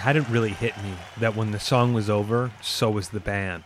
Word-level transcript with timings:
Hadn't 0.00 0.30
really 0.30 0.54
hit 0.54 0.74
me 0.82 0.94
that 1.18 1.36
when 1.36 1.50
the 1.50 1.60
song 1.60 1.92
was 1.92 2.08
over, 2.08 2.50
so 2.62 2.90
was 2.90 3.10
the 3.10 3.20
band. 3.20 3.64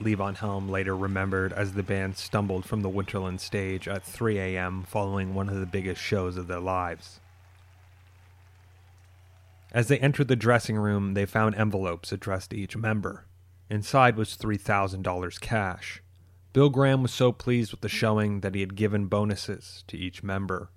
Levon 0.00 0.36
Helm 0.36 0.68
later 0.68 0.96
remembered 0.96 1.52
as 1.52 1.72
the 1.72 1.82
band 1.82 2.16
stumbled 2.16 2.64
from 2.64 2.82
the 2.82 2.88
Winterland 2.88 3.40
stage 3.40 3.88
at 3.88 4.04
3 4.04 4.38
a.m. 4.38 4.84
following 4.84 5.34
one 5.34 5.48
of 5.48 5.58
the 5.58 5.66
biggest 5.66 6.00
shows 6.00 6.36
of 6.36 6.46
their 6.46 6.60
lives. 6.60 7.18
As 9.72 9.88
they 9.88 9.98
entered 9.98 10.28
the 10.28 10.36
dressing 10.36 10.76
room, 10.76 11.14
they 11.14 11.26
found 11.26 11.56
envelopes 11.56 12.12
addressed 12.12 12.50
to 12.50 12.56
each 12.56 12.76
member. 12.76 13.26
Inside 13.68 14.16
was 14.16 14.36
$3,000 14.36 15.40
cash. 15.40 16.02
Bill 16.52 16.70
Graham 16.70 17.02
was 17.02 17.12
so 17.12 17.32
pleased 17.32 17.72
with 17.72 17.80
the 17.80 17.88
showing 17.88 18.42
that 18.42 18.54
he 18.54 18.60
had 18.60 18.76
given 18.76 19.06
bonuses 19.06 19.82
to 19.88 19.98
each 19.98 20.22
member. 20.22 20.70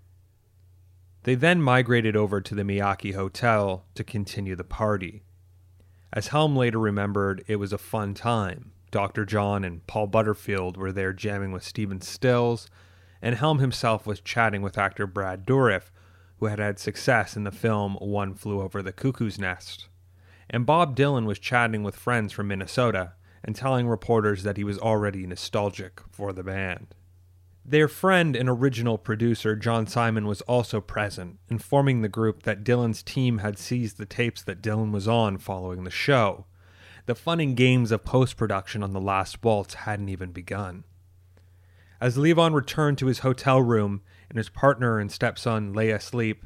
They 1.23 1.35
then 1.35 1.61
migrated 1.61 2.15
over 2.15 2.41
to 2.41 2.55
the 2.55 2.63
Miyako 2.63 3.13
Hotel 3.13 3.85
to 3.93 4.03
continue 4.03 4.55
the 4.55 4.63
party. 4.63 5.23
As 6.11 6.27
Helm 6.29 6.55
later 6.55 6.79
remembered, 6.79 7.43
it 7.47 7.57
was 7.57 7.71
a 7.71 7.77
fun 7.77 8.13
time. 8.13 8.71
Dr. 8.89 9.25
John 9.25 9.63
and 9.63 9.85
Paul 9.87 10.07
Butterfield 10.07 10.77
were 10.77 10.91
there 10.91 11.13
jamming 11.13 11.51
with 11.51 11.63
Stephen 11.63 12.01
Stills, 12.01 12.69
and 13.21 13.35
Helm 13.35 13.59
himself 13.59 14.05
was 14.05 14.19
chatting 14.19 14.61
with 14.61 14.77
actor 14.77 15.07
Brad 15.07 15.45
Dourif, 15.45 15.91
who 16.39 16.47
had 16.47 16.59
had 16.59 16.79
success 16.79 17.37
in 17.37 17.43
the 17.43 17.51
film 17.51 17.95
One 18.01 18.33
Flew 18.33 18.59
Over 18.59 18.81
the 18.81 18.91
Cuckoo's 18.91 19.37
Nest. 19.37 19.87
And 20.49 20.65
Bob 20.65 20.97
Dylan 20.97 21.25
was 21.25 21.39
chatting 21.39 21.83
with 21.83 21.95
friends 21.95 22.33
from 22.33 22.47
Minnesota 22.47 23.13
and 23.43 23.55
telling 23.55 23.87
reporters 23.87 24.43
that 24.43 24.57
he 24.57 24.63
was 24.63 24.79
already 24.79 25.25
nostalgic 25.25 26.01
for 26.11 26.33
the 26.33 26.43
band. 26.43 26.95
Their 27.63 27.87
friend 27.87 28.35
and 28.35 28.49
original 28.49 28.97
producer, 28.97 29.55
John 29.55 29.85
Simon, 29.85 30.25
was 30.25 30.41
also 30.41 30.81
present, 30.81 31.37
informing 31.47 32.01
the 32.01 32.09
group 32.09 32.43
that 32.43 32.63
Dylan's 32.63 33.03
team 33.03 33.37
had 33.37 33.59
seized 33.59 33.97
the 33.97 34.05
tapes 34.05 34.41
that 34.43 34.61
Dylan 34.61 34.91
was 34.91 35.07
on 35.07 35.37
following 35.37 35.83
the 35.83 35.91
show. 35.91 36.45
The 37.05 37.15
fun 37.15 37.39
and 37.39 37.55
games 37.55 37.91
of 37.91 38.03
post 38.03 38.35
production 38.35 38.81
on 38.81 38.93
The 38.93 39.01
Last 39.01 39.43
Waltz 39.43 39.75
hadn't 39.75 40.09
even 40.09 40.31
begun. 40.31 40.85
As 41.99 42.17
Levon 42.17 42.53
returned 42.53 42.97
to 42.97 43.05
his 43.05 43.19
hotel 43.19 43.61
room 43.61 44.01
and 44.27 44.37
his 44.37 44.49
partner 44.49 44.97
and 44.97 45.11
stepson 45.11 45.71
lay 45.71 45.91
asleep, 45.91 46.45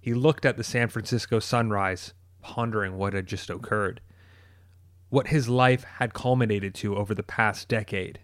he 0.00 0.14
looked 0.14 0.44
at 0.44 0.56
the 0.56 0.64
San 0.64 0.88
Francisco 0.88 1.38
sunrise, 1.38 2.12
pondering 2.42 2.96
what 2.96 3.12
had 3.12 3.26
just 3.26 3.50
occurred, 3.50 4.00
what 5.10 5.28
his 5.28 5.48
life 5.48 5.84
had 5.98 6.12
culminated 6.12 6.74
to 6.74 6.96
over 6.96 7.14
the 7.14 7.22
past 7.22 7.68
decade. 7.68 8.18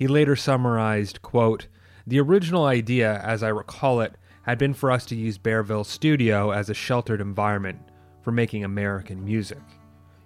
He 0.00 0.08
later 0.08 0.34
summarized, 0.34 1.20
quote, 1.20 1.66
The 2.06 2.20
original 2.20 2.64
idea, 2.64 3.20
as 3.22 3.42
I 3.42 3.48
recall 3.48 4.00
it, 4.00 4.16
had 4.44 4.56
been 4.56 4.72
for 4.72 4.90
us 4.90 5.04
to 5.04 5.14
use 5.14 5.36
Bearsville 5.36 5.84
Studio 5.84 6.52
as 6.52 6.70
a 6.70 6.74
sheltered 6.74 7.20
environment 7.20 7.78
for 8.22 8.32
making 8.32 8.64
American 8.64 9.22
music, 9.22 9.60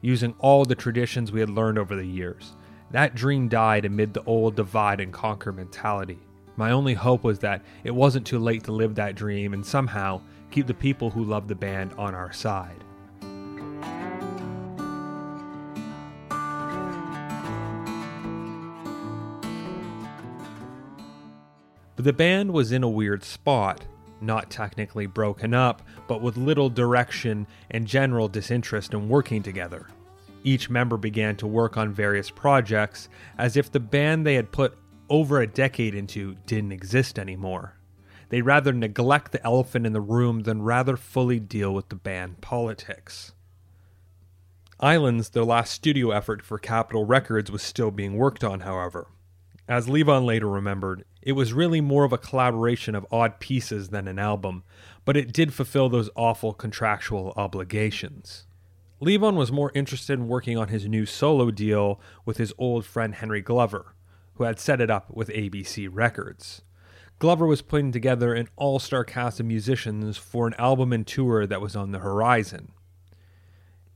using 0.00 0.32
all 0.38 0.64
the 0.64 0.76
traditions 0.76 1.32
we 1.32 1.40
had 1.40 1.50
learned 1.50 1.78
over 1.78 1.96
the 1.96 2.06
years. 2.06 2.54
That 2.92 3.16
dream 3.16 3.48
died 3.48 3.84
amid 3.84 4.14
the 4.14 4.22
old 4.22 4.54
divide 4.54 5.00
and 5.00 5.12
conquer 5.12 5.50
mentality. 5.50 6.20
My 6.54 6.70
only 6.70 6.94
hope 6.94 7.24
was 7.24 7.40
that 7.40 7.64
it 7.82 7.90
wasn't 7.90 8.28
too 8.28 8.38
late 8.38 8.62
to 8.64 8.72
live 8.72 8.94
that 8.94 9.16
dream 9.16 9.54
and 9.54 9.66
somehow 9.66 10.20
keep 10.52 10.68
the 10.68 10.74
people 10.74 11.10
who 11.10 11.24
love 11.24 11.48
the 11.48 11.56
band 11.56 11.94
on 11.94 12.14
our 12.14 12.32
side. 12.32 12.84
The 22.04 22.12
band 22.12 22.52
was 22.52 22.70
in 22.70 22.82
a 22.82 22.88
weird 22.88 23.24
spot, 23.24 23.86
not 24.20 24.50
technically 24.50 25.06
broken 25.06 25.54
up, 25.54 25.80
but 26.06 26.20
with 26.20 26.36
little 26.36 26.68
direction 26.68 27.46
and 27.70 27.86
general 27.86 28.28
disinterest 28.28 28.92
in 28.92 29.08
working 29.08 29.42
together. 29.42 29.88
Each 30.42 30.68
member 30.68 30.98
began 30.98 31.34
to 31.36 31.46
work 31.46 31.78
on 31.78 31.94
various 31.94 32.28
projects 32.28 33.08
as 33.38 33.56
if 33.56 33.72
the 33.72 33.80
band 33.80 34.26
they 34.26 34.34
had 34.34 34.52
put 34.52 34.76
over 35.08 35.40
a 35.40 35.46
decade 35.46 35.94
into 35.94 36.34
didn't 36.44 36.72
exist 36.72 37.18
anymore. 37.18 37.78
They 38.28 38.42
rather 38.42 38.74
neglect 38.74 39.32
the 39.32 39.42
elephant 39.42 39.86
in 39.86 39.94
the 39.94 40.00
room 40.02 40.40
than 40.40 40.60
rather 40.60 40.98
fully 40.98 41.40
deal 41.40 41.72
with 41.72 41.88
the 41.88 41.96
band 41.96 42.42
politics. 42.42 43.32
Islands, 44.78 45.30
their 45.30 45.44
last 45.44 45.72
studio 45.72 46.10
effort 46.10 46.42
for 46.42 46.58
Capitol 46.58 47.06
Records, 47.06 47.50
was 47.50 47.62
still 47.62 47.90
being 47.90 48.16
worked 48.16 48.44
on, 48.44 48.60
however. 48.60 49.08
As 49.66 49.86
Levon 49.86 50.26
later 50.26 50.48
remembered, 50.48 51.04
it 51.24 51.32
was 51.32 51.52
really 51.52 51.80
more 51.80 52.04
of 52.04 52.12
a 52.12 52.18
collaboration 52.18 52.94
of 52.94 53.06
odd 53.10 53.40
pieces 53.40 53.88
than 53.88 54.06
an 54.06 54.18
album, 54.18 54.62
but 55.04 55.16
it 55.16 55.32
did 55.32 55.54
fulfill 55.54 55.88
those 55.88 56.10
awful 56.14 56.52
contractual 56.52 57.32
obligations. 57.36 58.46
Levon 59.00 59.34
was 59.34 59.50
more 59.50 59.72
interested 59.74 60.14
in 60.14 60.28
working 60.28 60.56
on 60.56 60.68
his 60.68 60.86
new 60.86 61.06
solo 61.06 61.50
deal 61.50 62.00
with 62.24 62.36
his 62.36 62.52
old 62.58 62.84
friend 62.84 63.14
Henry 63.16 63.40
Glover, 63.40 63.94
who 64.34 64.44
had 64.44 64.60
set 64.60 64.80
it 64.80 64.90
up 64.90 65.10
with 65.10 65.28
ABC 65.28 65.88
Records. 65.90 66.62
Glover 67.18 67.46
was 67.46 67.62
putting 67.62 67.92
together 67.92 68.34
an 68.34 68.48
all 68.56 68.78
star 68.78 69.04
cast 69.04 69.40
of 69.40 69.46
musicians 69.46 70.16
for 70.16 70.46
an 70.46 70.54
album 70.58 70.92
and 70.92 71.06
tour 71.06 71.46
that 71.46 71.60
was 71.60 71.74
on 71.74 71.92
the 71.92 72.00
horizon. 72.00 72.72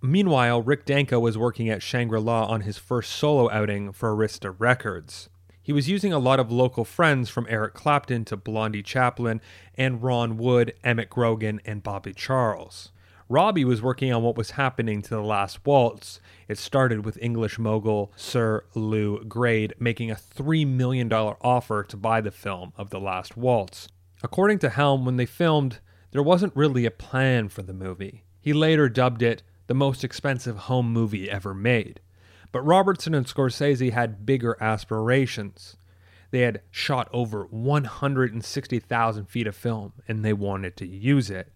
Meanwhile, 0.01 0.63
Rick 0.63 0.85
Danko 0.87 1.19
was 1.19 1.37
working 1.37 1.69
at 1.69 1.83
Shangri 1.83 2.21
La 2.21 2.45
on 2.45 2.61
his 2.63 2.79
first 2.79 3.11
solo 3.11 3.51
outing 3.51 3.93
for 3.93 4.15
Arista 4.15 4.55
Records. 4.57 5.29
He 5.69 5.75
was 5.75 5.87
using 5.87 6.15
a 6.15 6.19
lot 6.19 6.41
of 6.41 6.51
local 6.51 6.87
friends 6.87 7.29
from 7.29 7.47
Eric 7.47 7.75
Clapton 7.75 8.25
to 8.25 8.39
Blondie 8.39 8.83
Chaplin 8.83 9.43
and 9.75 10.03
Ron 10.03 10.39
Wood, 10.39 10.73
Emmett 10.83 11.11
Grogan, 11.11 11.61
and 11.67 11.83
Bobby 11.83 12.15
Charles. 12.15 12.91
Robbie 13.29 13.67
was 13.67 13.83
working 13.83 14.11
on 14.11 14.23
what 14.23 14.35
was 14.35 14.53
happening 14.53 15.03
to 15.03 15.11
The 15.11 15.21
Last 15.21 15.67
Waltz. 15.67 16.21
It 16.49 16.57
started 16.57 17.05
with 17.05 17.19
English 17.21 17.59
mogul 17.59 18.11
Sir 18.17 18.65
Lew 18.75 19.23
Grade 19.25 19.75
making 19.79 20.11
a 20.11 20.15
$3 20.15 20.67
million 20.67 21.13
offer 21.13 21.85
to 21.85 21.97
buy 21.99 22.23
the 22.23 22.31
film 22.31 22.73
of 22.79 22.89
The 22.89 22.99
Last 22.99 23.37
Waltz. 23.37 23.89
According 24.23 24.61
to 24.61 24.71
Helm, 24.71 25.05
when 25.05 25.19
they 25.19 25.27
filmed, 25.27 25.81
there 26.13 26.23
wasn't 26.23 26.57
really 26.57 26.87
a 26.87 26.91
plan 26.91 27.51
for 27.51 27.61
the 27.61 27.75
movie. 27.75 28.25
He 28.41 28.55
later 28.55 28.89
dubbed 28.89 29.21
it 29.21 29.43
the 29.67 29.75
most 29.75 30.03
expensive 30.03 30.57
home 30.57 30.91
movie 30.91 31.31
ever 31.31 31.53
made. 31.53 32.01
But 32.53 32.63
Robertson 32.63 33.15
and 33.15 33.27
Scorsese 33.27 33.93
had 33.93 34.25
bigger 34.25 34.57
aspirations. 34.61 35.77
They 36.31 36.41
had 36.41 36.63
shot 36.71 37.09
over 37.13 37.45
160,000 37.51 39.27
feet 39.27 39.47
of 39.47 39.57
film 39.57 39.93
and 40.07 40.25
they 40.25 40.33
wanted 40.33 40.77
to 40.79 40.87
use 40.87 41.31
it. 41.31 41.53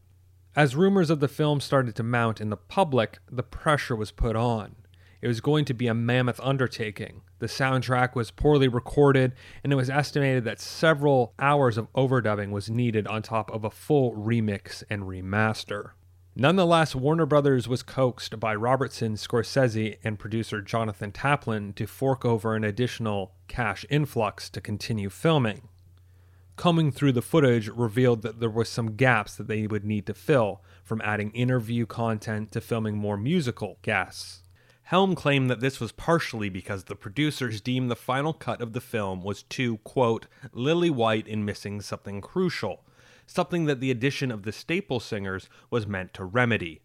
As 0.55 0.77
rumors 0.77 1.09
of 1.09 1.21
the 1.21 1.29
film 1.29 1.61
started 1.61 1.97
to 1.97 2.03
mount 2.03 2.41
in 2.41 2.50
the 2.50 2.56
public, 2.56 3.19
the 3.31 3.43
pressure 3.43 3.97
was 3.97 4.11
put 4.11 4.37
on. 4.37 4.77
It 5.23 5.29
was 5.29 5.41
going 5.41 5.65
to 5.67 5.75
be 5.75 5.87
a 5.87 5.94
mammoth 5.94 6.41
undertaking. 6.43 7.23
The 7.38 7.47
soundtrack 7.47 8.15
was 8.15 8.33
poorly 8.33 8.69
recorded, 8.69 9.33
and 9.62 9.73
it 9.73 9.77
was 9.77 9.88
estimated 9.88 10.45
that 10.45 10.61
several 10.61 11.33
hours 11.38 11.79
of 11.79 11.93
overdubbing 11.93 12.50
was 12.50 12.69
needed 12.69 13.06
on 13.06 13.23
top 13.23 13.50
of 13.53 13.65
a 13.65 13.71
full 13.71 14.12
remix 14.15 14.83
and 14.91 15.05
remaster. 15.05 15.93
Nonetheless, 16.34 16.94
Warner 16.94 17.26
Brothers 17.26 17.69
was 17.69 17.82
coaxed 17.82 18.40
by 18.40 18.55
Robertson, 18.55 19.17
Scorsese, 19.17 19.99
and 20.02 20.19
producer 20.19 20.62
Jonathan 20.62 21.12
Taplin 21.12 21.75
to 21.75 21.87
fork 21.87 22.25
over 22.25 22.55
an 22.55 22.64
additional 22.64 23.32
cash 23.49 23.84
influx 23.90 24.49
to 24.50 24.61
continue 24.61 25.11
filming. 25.11 25.69
Combing 26.56 26.90
through 26.90 27.12
the 27.12 27.20
footage 27.20 27.69
revealed 27.69 28.23
that 28.23 28.40
there 28.40 28.49
were 28.49 28.64
some 28.64 28.96
gaps 28.96 29.37
that 29.37 29.46
they 29.46 29.67
would 29.67 29.84
need 29.84 30.06
to 30.06 30.14
fill, 30.14 30.62
from 30.82 31.02
adding 31.02 31.32
interview 31.32 31.84
content 31.84 32.50
to 32.52 32.62
filming 32.62 32.96
more 32.96 33.19
musical 33.19 33.78
guests. 33.82 34.43
Helm 34.85 35.14
claimed 35.14 35.50
that 35.50 35.61
this 35.61 35.81
was 35.81 35.93
partially 35.93 36.49
because 36.49 36.85
the 36.85 36.96
producers 36.96 37.61
deemed 37.61 37.90
the 37.90 37.96
final 37.96 38.32
cut 38.32 38.61
of 38.61 38.73
the 38.73 38.81
film 38.81 39.23
was 39.23 39.43
too, 39.43 39.78
quote, 39.78 40.26
lily 40.52 40.90
white 40.90 41.26
and 41.28 41.44
missing 41.44 41.81
something 41.81 42.20
crucial, 42.20 42.85
something 43.27 43.65
that 43.67 43.81
the 43.81 43.91
addition 43.91 44.31
of 44.31 44.43
the 44.43 44.53
staple 44.53 45.01
singers 45.01 45.49
was 45.71 45.87
meant 45.87 46.15
to 46.15 46.25
remedy. 46.25 46.81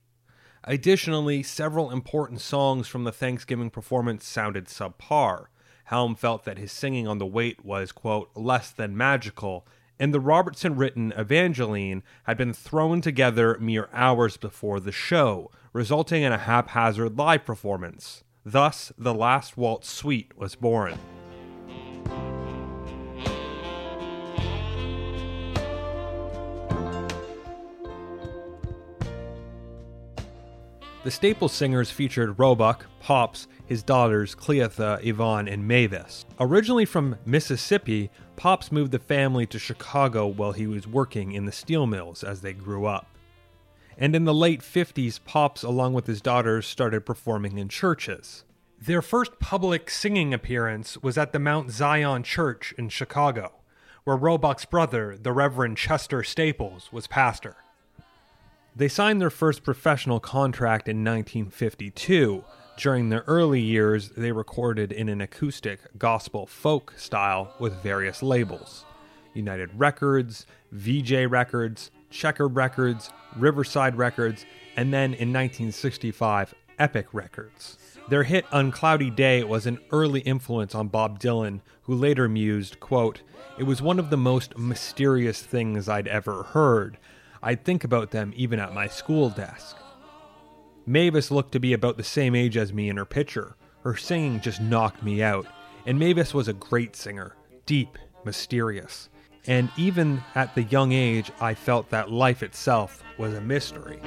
Additionally, 0.64 1.44
several 1.44 1.92
important 1.92 2.42
songs 2.42 2.88
from 2.88 3.04
the 3.04 3.12
Thanksgiving 3.12 3.70
performance 3.70 4.26
sounded 4.26 4.66
subpar. 4.66 5.46
Helm 5.86 6.16
felt 6.16 6.44
that 6.44 6.58
his 6.58 6.72
singing 6.72 7.08
on 7.08 7.18
the 7.18 7.26
Weight 7.26 7.64
was, 7.64 7.94
quote, 7.94 8.30
less 8.36 8.72
than 8.72 8.98
magical, 8.98 9.66
and 10.00 10.14
the 10.14 10.20
Robertson 10.20 10.76
written 10.76 11.14
Evangeline 11.14 12.04
had 12.24 12.38
been 12.38 12.54
thrown 12.54 13.02
together 13.02 13.58
mere 13.60 13.90
hours 13.94 14.36
before 14.38 14.80
the 14.80 14.92
show, 14.92 15.50
resulting 15.74 16.24
in 16.24 16.34
a 16.34 16.38
haphazard 16.38 17.18
live 17.18 17.46
performance. 17.46 18.24
Thus, 18.46 18.92
the 18.98 19.14
Last 19.14 19.58
Waltz 19.58 19.90
Suite 19.90 20.38
was 20.38 20.56
born. 20.56 20.98
The 31.08 31.12
staple 31.12 31.48
singers 31.48 31.90
featured 31.90 32.38
Roebuck, 32.38 32.86
Pops, 33.00 33.48
his 33.66 33.82
daughters 33.82 34.36
Cleotha, 34.36 35.00
Yvonne, 35.02 35.48
and 35.48 35.66
Mavis. 35.66 36.26
Originally 36.38 36.84
from 36.84 37.16
Mississippi, 37.26 38.12
Pops 38.36 38.74
moved 38.74 38.92
the 38.92 39.00
family 39.00 39.46
to 39.46 39.58
Chicago 39.58 40.28
while 40.28 40.52
he 40.52 40.68
was 40.68 40.86
working 40.86 41.32
in 41.32 41.46
the 41.46 41.54
steel 41.54 41.88
mills 41.88 42.26
as 42.26 42.42
they 42.42 42.52
grew 42.52 42.88
up. 42.88 43.08
And 43.98 44.18
in 44.18 44.26
the 44.26 44.34
late 44.34 44.60
50s, 44.60 45.22
Pops, 45.24 45.64
along 45.64 45.94
with 45.94 46.08
his 46.08 46.20
daughters, 46.20 46.68
started 46.68 47.06
performing 47.06 47.58
in 47.58 47.70
churches. 47.70 48.44
Their 48.78 49.02
first 49.02 49.40
public 49.40 49.90
singing 49.90 50.34
appearance 50.34 51.02
was 51.02 51.18
at 51.18 51.32
the 51.32 51.40
Mount 51.40 51.72
Zion 51.72 52.24
Church 52.24 52.74
in 52.78 52.90
Chicago, 52.90 53.54
where 54.04 54.18
Roebuck's 54.18 54.66
brother, 54.66 55.18
the 55.18 55.32
Reverend 55.32 55.78
Chester 55.78 56.22
Staples, 56.22 56.92
was 56.92 57.08
pastor. 57.08 57.56
They 58.78 58.88
signed 58.88 59.20
their 59.20 59.32
first 59.32 59.64
professional 59.64 60.20
contract 60.20 60.88
in 60.88 60.98
1952. 60.98 62.46
During 62.78 63.10
their 63.10 63.24
early 63.26 63.60
years, 63.60 64.12
they 64.12 64.32
recorded 64.32 64.92
in 64.92 65.10
an 65.10 65.20
acoustic 65.20 65.80
gospel 65.98 66.46
folk 66.46 66.94
style 66.96 67.56
with 67.58 67.82
various 67.82 68.22
labels 68.22 68.86
United 69.34 69.72
Records, 69.80 70.46
Vee-Jay 70.72 71.26
Records, 71.26 71.90
Checker 72.12 72.48
Records, 72.48 73.10
Riverside 73.36 73.96
Records, 73.98 74.46
and 74.76 74.94
then 74.94 75.16
in 75.16 75.34
1965, 75.34 76.54
Epic 76.78 77.08
Records. 77.14 77.80
Their 78.10 78.24
hit 78.24 78.46
Uncloudy 78.52 79.10
Day 79.10 79.44
was 79.44 79.66
an 79.66 79.80
early 79.92 80.20
influence 80.20 80.76
on 80.76 80.90
Bob 80.90 81.20
Dylan, 81.20 81.62
who 81.84 81.96
later 81.96 82.30
mused, 82.30 82.80
quote, 82.80 83.22
It 83.58 83.64
was 83.64 83.82
one 83.82 83.98
of 83.98 84.12
the 84.12 84.18
most 84.18 84.56
mysterious 84.56 85.42
things 85.42 85.90
I'd 85.90 86.08
ever 86.08 86.44
heard. 86.44 87.00
I'd 87.48 87.64
think 87.64 87.86
about 87.86 88.12
them 88.12 88.34
even 88.36 88.60
at 88.60 88.74
my 88.74 88.90
school 88.90 89.30
desk. 89.30 89.78
Mavis 90.86 91.32
looked 91.32 91.54
to 91.54 91.62
be 91.62 91.72
about 91.72 91.96
the 91.96 92.04
same 92.04 92.36
age 92.36 92.58
as 92.58 92.74
me 92.74 92.90
in 92.90 92.98
her 92.98 93.06
picture. 93.06 93.56
Her 93.84 93.96
singing 93.96 94.42
just 94.42 94.60
knocked 94.60 95.02
me 95.02 95.24
out. 95.24 95.48
And 95.86 95.98
Mavis 95.98 96.34
was 96.34 96.50
a 96.50 96.54
great 96.54 96.94
singer, 96.94 97.38
deep, 97.66 97.98
mysterious. 98.26 99.08
And 99.46 99.72
even 99.78 100.22
at 100.36 100.56
the 100.56 100.64
young 100.64 100.92
age, 100.92 101.32
I 101.40 101.54
felt 101.54 101.90
that 101.92 102.12
life 102.12 102.44
itself 102.44 103.02
was 103.18 103.34
a 103.34 103.40
mystery. 103.40 104.02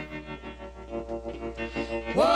Whoa, 2.12 2.26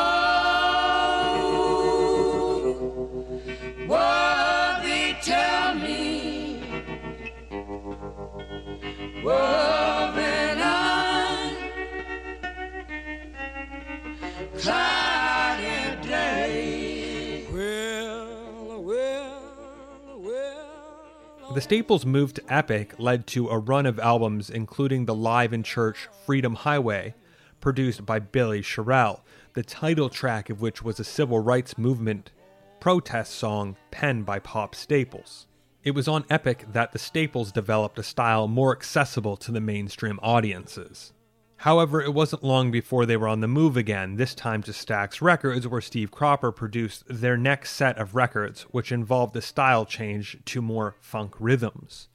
whoa, 3.88 4.78
they 4.82 5.18
tell 5.20 5.74
me. 5.74 6.62
Whoa, 9.22 9.73
The 21.54 21.60
Staples' 21.60 22.04
move 22.04 22.34
to 22.34 22.42
Epic 22.52 22.94
led 22.98 23.28
to 23.28 23.48
a 23.48 23.58
run 23.60 23.86
of 23.86 24.00
albums, 24.00 24.50
including 24.50 25.04
the 25.04 25.14
live 25.14 25.52
in 25.52 25.62
church 25.62 26.08
Freedom 26.26 26.56
Highway, 26.56 27.14
produced 27.60 28.04
by 28.04 28.18
Billy 28.18 28.60
Sherrill, 28.60 29.20
the 29.52 29.62
title 29.62 30.08
track 30.08 30.50
of 30.50 30.60
which 30.60 30.82
was 30.82 30.98
a 30.98 31.04
civil 31.04 31.38
rights 31.38 31.78
movement 31.78 32.32
protest 32.80 33.36
song 33.36 33.76
penned 33.92 34.26
by 34.26 34.40
Pop 34.40 34.74
Staples. 34.74 35.46
It 35.84 35.92
was 35.92 36.08
on 36.08 36.24
Epic 36.28 36.66
that 36.72 36.90
the 36.90 36.98
Staples 36.98 37.52
developed 37.52 38.00
a 38.00 38.02
style 38.02 38.48
more 38.48 38.72
accessible 38.72 39.36
to 39.36 39.52
the 39.52 39.60
mainstream 39.60 40.18
audiences. 40.24 41.12
However, 41.64 42.02
it 42.02 42.12
wasn't 42.12 42.44
long 42.44 42.70
before 42.70 43.06
they 43.06 43.16
were 43.16 43.26
on 43.26 43.40
the 43.40 43.48
move 43.48 43.74
again, 43.74 44.16
this 44.16 44.34
time 44.34 44.62
to 44.64 44.70
Stax 44.70 45.22
Records, 45.22 45.66
where 45.66 45.80
Steve 45.80 46.10
Cropper 46.10 46.52
produced 46.52 47.04
their 47.08 47.38
next 47.38 47.70
set 47.70 47.96
of 47.96 48.14
records, 48.14 48.64
which 48.64 48.92
involved 48.92 49.34
a 49.34 49.40
style 49.40 49.86
change 49.86 50.36
to 50.44 50.60
more 50.60 50.96
funk 51.00 51.32
rhythms. 51.40 52.08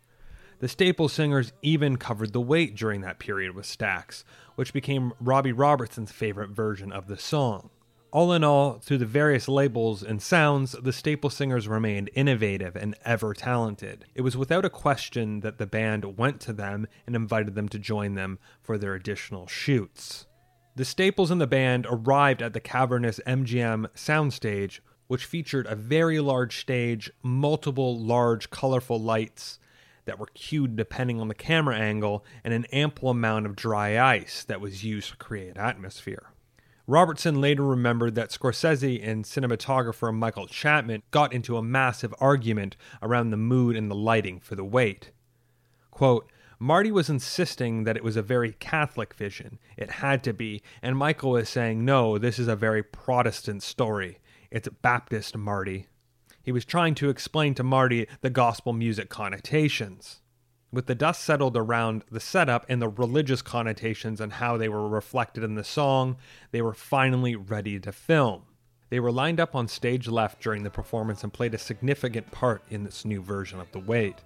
The 0.60 0.68
Staple 0.68 1.10
singers 1.10 1.52
even 1.64 1.98
covered 1.98 2.32
the 2.32 2.40
weight 2.40 2.76
during 2.76 3.02
that 3.02 3.18
period 3.18 3.56
with 3.56 3.66
Stax, 3.66 4.24
which 4.54 4.72
became 4.72 5.14
Robbie 5.20 5.52
Robertson's 5.52 6.12
favorite 6.12 6.52
version 6.52 6.92
of 6.92 7.08
the 7.08 7.18
song. 7.18 7.72
All 8.12 8.34
in 8.34 8.44
all, 8.44 8.80
through 8.80 8.98
the 8.98 9.06
various 9.06 9.48
labels 9.48 10.02
and 10.02 10.20
sounds, 10.20 10.72
the 10.72 10.92
Staple 10.92 11.30
Singers 11.30 11.68
remained 11.68 12.10
innovative 12.16 12.76
and 12.76 12.96
ever 13.06 13.36
talented. 13.36 14.06
It 14.16 14.22
was 14.22 14.36
without 14.36 14.66
a 14.66 14.70
question 14.70 15.42
that 15.42 15.60
the 15.60 15.68
band 15.68 16.18
went 16.18 16.40
to 16.42 16.54
them 16.54 16.88
and 17.06 17.16
invited 17.16 17.54
them 17.54 17.70
to 17.70 17.78
join 17.78 18.16
them 18.16 18.40
for 18.64 18.80
their 18.80 18.96
additional 18.96 19.46
shoots. 19.46 20.26
The 20.76 20.86
Staples 20.86 21.30
and 21.30 21.40
the 21.40 21.46
band 21.46 21.86
arrived 21.88 22.42
at 22.42 22.54
the 22.54 22.60
cavernous 22.60 23.20
MGM 23.28 23.90
soundstage, 23.96 24.80
which 25.06 25.26
featured 25.26 25.68
a 25.68 25.76
very 25.76 26.20
large 26.20 26.58
stage, 26.58 27.12
multiple 27.22 28.00
large, 28.00 28.50
colorful 28.50 29.00
lights 29.00 29.60
that 30.06 30.18
were 30.18 30.30
cued 30.34 30.76
depending 30.76 31.22
on 31.22 31.28
the 31.28 31.36
camera 31.36 31.78
angle, 31.78 32.26
and 32.44 32.56
an 32.56 32.66
ample 32.72 33.12
amount 33.12 33.46
of 33.46 33.56
dry 33.56 34.00
ice 34.00 34.44
that 34.46 34.62
was 34.62 34.84
used 34.84 35.12
to 35.12 35.18
create 35.18 35.58
atmosphere. 35.58 36.32
Robertson 36.90 37.40
later 37.40 37.64
remembered 37.64 38.16
that 38.16 38.32
Scorsese 38.32 39.08
and 39.08 39.24
cinematographer 39.24 40.12
Michael 40.12 40.48
Chapman 40.48 41.04
got 41.12 41.32
into 41.32 41.56
a 41.56 41.62
massive 41.62 42.16
argument 42.20 42.76
around 43.04 43.30
the 43.30 43.38
mood 43.38 43.76
and 43.76 43.92
the 43.92 43.96
lighting 43.96 44.40
for 44.40 44.56
the 44.56 44.64
weight. 44.64 45.12
Quote, 45.92 46.32
Marty 46.58 46.92
was 46.92 47.08
insisting 47.08 47.84
that 47.84 47.96
it 47.96 48.04
was 48.04 48.16
a 48.18 48.24
very 48.24 48.54
Catholic 48.54 49.14
vision. 49.14 49.60
It 49.78 49.92
had 49.92 50.24
to 50.24 50.34
be. 50.34 50.64
And 50.82 50.98
Michael 50.98 51.30
was 51.30 51.48
saying, 51.48 51.86
no, 51.86 52.18
this 52.18 52.40
is 52.40 52.48
a 52.48 52.56
very 52.56 52.82
Protestant 52.82 53.62
story. 53.62 54.18
It's 54.50 54.68
Baptist 54.68 55.38
Marty. 55.38 55.86
He 56.42 56.52
was 56.52 56.66
trying 56.66 56.96
to 56.96 57.10
explain 57.10 57.54
to 57.54 57.64
Marty 57.64 58.08
the 58.22 58.32
gospel 58.32 58.74
music 58.74 59.10
connotations. 59.10 60.22
With 60.72 60.86
the 60.86 60.94
dust 60.94 61.24
settled 61.24 61.58
around 61.58 62.04
the 62.12 62.20
setup 62.20 62.66
and 62.70 62.80
the 62.80 62.90
religious 62.90 63.42
connotations 63.42 64.22
and 64.22 64.34
how 64.34 64.56
they 64.56 64.70
were 64.70 64.88
reflected 64.88 65.44
in 65.44 65.56
the 65.56 65.64
song, 65.64 66.18
they 66.52 66.62
were 66.62 66.76
finally 66.76 67.36
ready 67.36 67.80
to 67.80 67.92
film. 67.92 68.44
They 68.90 69.00
were 69.00 69.12
lined 69.12 69.40
up 69.40 69.56
on 69.56 69.68
stage 69.68 70.08
left 70.08 70.42
during 70.42 70.64
the 70.64 70.70
performance 70.70 71.24
and 71.24 71.34
played 71.34 71.56
a 71.56 71.60
significant 71.60 72.30
part 72.32 72.62
in 72.70 72.84
this 72.84 73.04
new 73.04 73.22
version 73.22 73.60
of 73.60 73.72
The 73.72 73.80
Weight. 73.80 74.24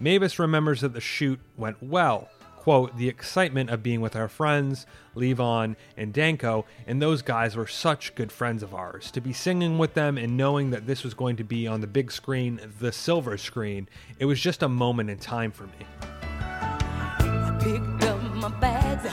Mavis 0.00 0.38
remembers 0.38 0.80
that 0.80 0.94
the 0.94 1.00
shoot 1.00 1.38
went 1.56 1.80
well. 1.80 2.28
Quote, 2.64 2.96
the 2.96 3.10
excitement 3.10 3.68
of 3.68 3.82
being 3.82 4.00
with 4.00 4.16
our 4.16 4.26
friends, 4.26 4.86
Levon 5.14 5.76
and 5.98 6.14
Danko, 6.14 6.64
and 6.86 7.02
those 7.02 7.20
guys 7.20 7.56
were 7.56 7.66
such 7.66 8.14
good 8.14 8.32
friends 8.32 8.62
of 8.62 8.74
ours. 8.74 9.10
To 9.10 9.20
be 9.20 9.34
singing 9.34 9.76
with 9.76 9.92
them 9.92 10.16
and 10.16 10.38
knowing 10.38 10.70
that 10.70 10.86
this 10.86 11.04
was 11.04 11.12
going 11.12 11.36
to 11.36 11.44
be 11.44 11.66
on 11.66 11.82
the 11.82 11.86
big 11.86 12.10
screen, 12.10 12.58
the 12.80 12.90
silver 12.90 13.36
screen, 13.36 13.86
it 14.18 14.24
was 14.24 14.40
just 14.40 14.62
a 14.62 14.68
moment 14.70 15.10
in 15.10 15.18
time 15.18 15.52
for 15.52 15.64
me. 15.64 15.84
I 16.00 17.54
picked 17.60 18.04
up 18.04 18.22
my 18.34 18.48
bags 18.48 19.04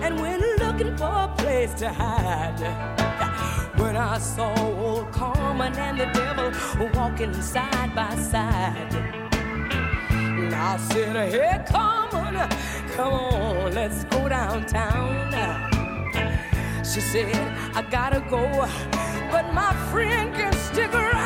and 0.00 0.20
went 0.20 0.42
looking 0.58 0.96
for 0.96 1.04
a 1.04 1.32
place 1.38 1.74
to 1.74 1.88
hide. 1.88 2.58
When 3.78 3.96
I 3.96 4.18
saw 4.18 4.52
old 4.58 5.12
Carmen 5.12 5.72
and 5.76 6.00
the 6.00 6.06
devil 6.06 6.50
walking 6.94 7.32
side 7.32 7.94
by 7.94 8.16
side. 8.16 9.22
I 10.52 10.76
said, 10.76 11.14
Hey, 11.14 11.64
Carmen, 12.32 12.48
come 12.94 13.12
on, 13.12 13.74
let's 13.74 14.04
go 14.04 14.28
downtown. 14.28 15.32
She 16.84 17.00
said, 17.00 17.34
I 17.74 17.82
gotta 17.82 18.20
go, 18.30 18.68
but 19.30 19.52
my 19.52 19.72
friend 19.90 20.34
can 20.34 20.52
stick 20.52 20.92
around. 20.94 21.21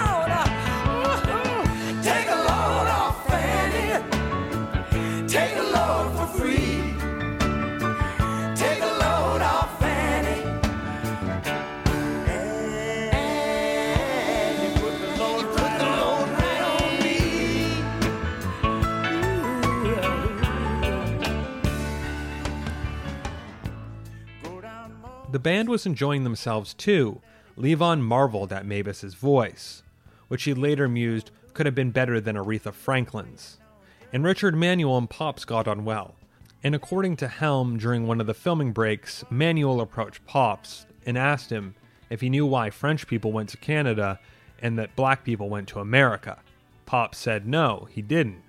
The 25.30 25.38
band 25.40 25.68
was 25.68 25.86
enjoying 25.86 26.24
themselves 26.24 26.72
too. 26.72 27.20
Levon 27.58 28.00
marveled 28.00 28.52
at 28.52 28.66
Mavis's 28.66 29.14
voice, 29.14 29.82
which 30.28 30.44
he 30.44 30.54
later 30.54 30.88
mused 30.88 31.30
could 31.52 31.66
have 31.66 31.74
been 31.74 31.90
better 31.90 32.20
than 32.20 32.36
Aretha 32.36 32.72
Franklin's. 32.72 33.58
And 34.12 34.24
Richard 34.24 34.54
Manuel 34.54 34.98
and 34.98 35.10
Pops 35.10 35.44
got 35.44 35.66
on 35.66 35.84
well. 35.84 36.14
And 36.62 36.74
according 36.74 37.16
to 37.16 37.28
Helm, 37.28 37.76
during 37.76 38.06
one 38.06 38.20
of 38.20 38.26
the 38.26 38.34
filming 38.34 38.72
breaks, 38.72 39.24
Manuel 39.30 39.80
approached 39.80 40.24
Pops 40.26 40.86
and 41.04 41.18
asked 41.18 41.50
him 41.50 41.74
if 42.08 42.20
he 42.20 42.30
knew 42.30 42.46
why 42.46 42.70
French 42.70 43.06
people 43.06 43.32
went 43.32 43.48
to 43.48 43.56
Canada 43.56 44.20
and 44.60 44.78
that 44.78 44.96
black 44.96 45.24
people 45.24 45.48
went 45.48 45.68
to 45.68 45.80
America. 45.80 46.38
Pops 46.84 47.18
said 47.18 47.48
no, 47.48 47.88
he 47.90 48.00
didn't. 48.00 48.42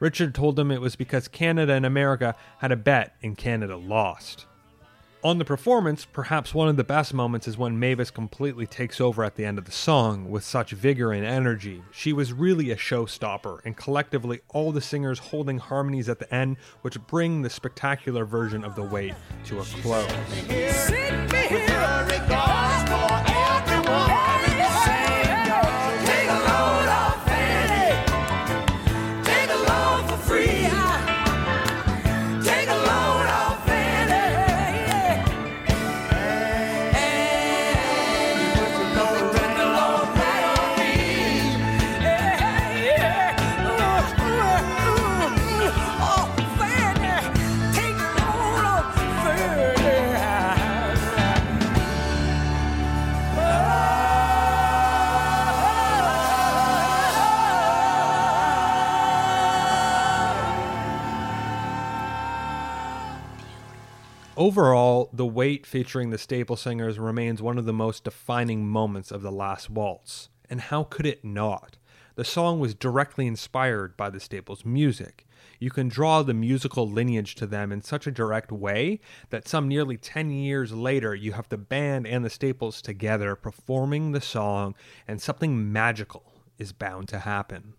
Richard 0.00 0.34
told 0.34 0.58
him 0.58 0.70
it 0.70 0.80
was 0.80 0.96
because 0.96 1.28
Canada 1.28 1.72
and 1.72 1.86
America 1.86 2.34
had 2.58 2.72
a 2.72 2.76
bet 2.76 3.14
and 3.22 3.38
Canada 3.38 3.76
lost. 3.76 4.46
On 5.22 5.36
the 5.36 5.44
performance, 5.44 6.06
perhaps 6.06 6.54
one 6.54 6.68
of 6.68 6.78
the 6.78 6.84
best 6.84 7.12
moments 7.12 7.46
is 7.46 7.58
when 7.58 7.78
Mavis 7.78 8.10
completely 8.10 8.66
takes 8.66 9.02
over 9.02 9.22
at 9.22 9.36
the 9.36 9.44
end 9.44 9.58
of 9.58 9.66
the 9.66 9.70
song 9.70 10.30
with 10.30 10.42
such 10.42 10.70
vigor 10.70 11.12
and 11.12 11.26
energy. 11.26 11.82
She 11.90 12.14
was 12.14 12.32
really 12.32 12.70
a 12.70 12.76
showstopper, 12.76 13.60
and 13.66 13.76
collectively, 13.76 14.40
all 14.48 14.72
the 14.72 14.80
singers 14.80 15.18
holding 15.18 15.58
harmonies 15.58 16.08
at 16.08 16.20
the 16.20 16.34
end, 16.34 16.56
which 16.80 16.98
bring 17.06 17.42
the 17.42 17.50
spectacular 17.50 18.24
version 18.24 18.64
of 18.64 18.74
The 18.74 18.82
Weight 18.82 19.12
to 19.44 19.60
a 19.60 19.64
close. 19.64 20.10
Overall, 64.40 65.10
The 65.12 65.26
Weight 65.26 65.66
featuring 65.66 66.08
the 66.08 66.16
Staple 66.16 66.56
Singers 66.56 66.98
remains 66.98 67.42
one 67.42 67.58
of 67.58 67.66
the 67.66 67.74
most 67.74 68.04
defining 68.04 68.66
moments 68.66 69.10
of 69.10 69.20
the 69.20 69.30
last 69.30 69.68
waltz. 69.68 70.30
And 70.48 70.62
how 70.62 70.84
could 70.84 71.04
it 71.04 71.22
not? 71.22 71.76
The 72.14 72.24
song 72.24 72.58
was 72.58 72.74
directly 72.74 73.26
inspired 73.26 73.98
by 73.98 74.08
the 74.08 74.18
Staples' 74.18 74.64
music. 74.64 75.26
You 75.58 75.68
can 75.68 75.88
draw 75.88 76.22
the 76.22 76.32
musical 76.32 76.88
lineage 76.88 77.34
to 77.34 77.46
them 77.46 77.70
in 77.70 77.82
such 77.82 78.06
a 78.06 78.10
direct 78.10 78.50
way 78.50 79.00
that 79.28 79.46
some 79.46 79.68
nearly 79.68 79.98
10 79.98 80.30
years 80.30 80.72
later, 80.72 81.14
you 81.14 81.32
have 81.32 81.50
the 81.50 81.58
band 81.58 82.06
and 82.06 82.24
the 82.24 82.30
Staples 82.30 82.80
together 82.80 83.36
performing 83.36 84.12
the 84.12 84.22
song, 84.22 84.74
and 85.06 85.20
something 85.20 85.70
magical 85.70 86.32
is 86.56 86.72
bound 86.72 87.08
to 87.08 87.18
happen. 87.18 87.74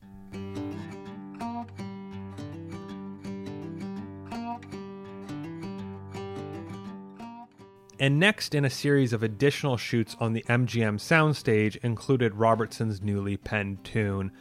And 8.02 8.20
next 8.20 8.56
in 8.56 8.66
a 8.66 8.70
series 8.72 9.14
of 9.14 9.22
additional 9.22 9.78
shoots 9.78 10.18
on 10.20 10.34
the 10.34 10.44
MGM 10.50 10.96
soundstage 10.96 11.76
included 11.84 12.34
Robertson's 12.34 13.00
newly 13.00 13.38
penned 13.38 13.84
tune, 13.84 14.32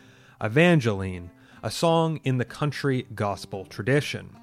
Evangeline, 0.40 1.30
a 1.62 1.70
song 1.70 2.20
in 2.24 2.38
the 2.38 2.46
country 2.46 3.06
gospel 3.14 3.66
tradition. 3.66 4.34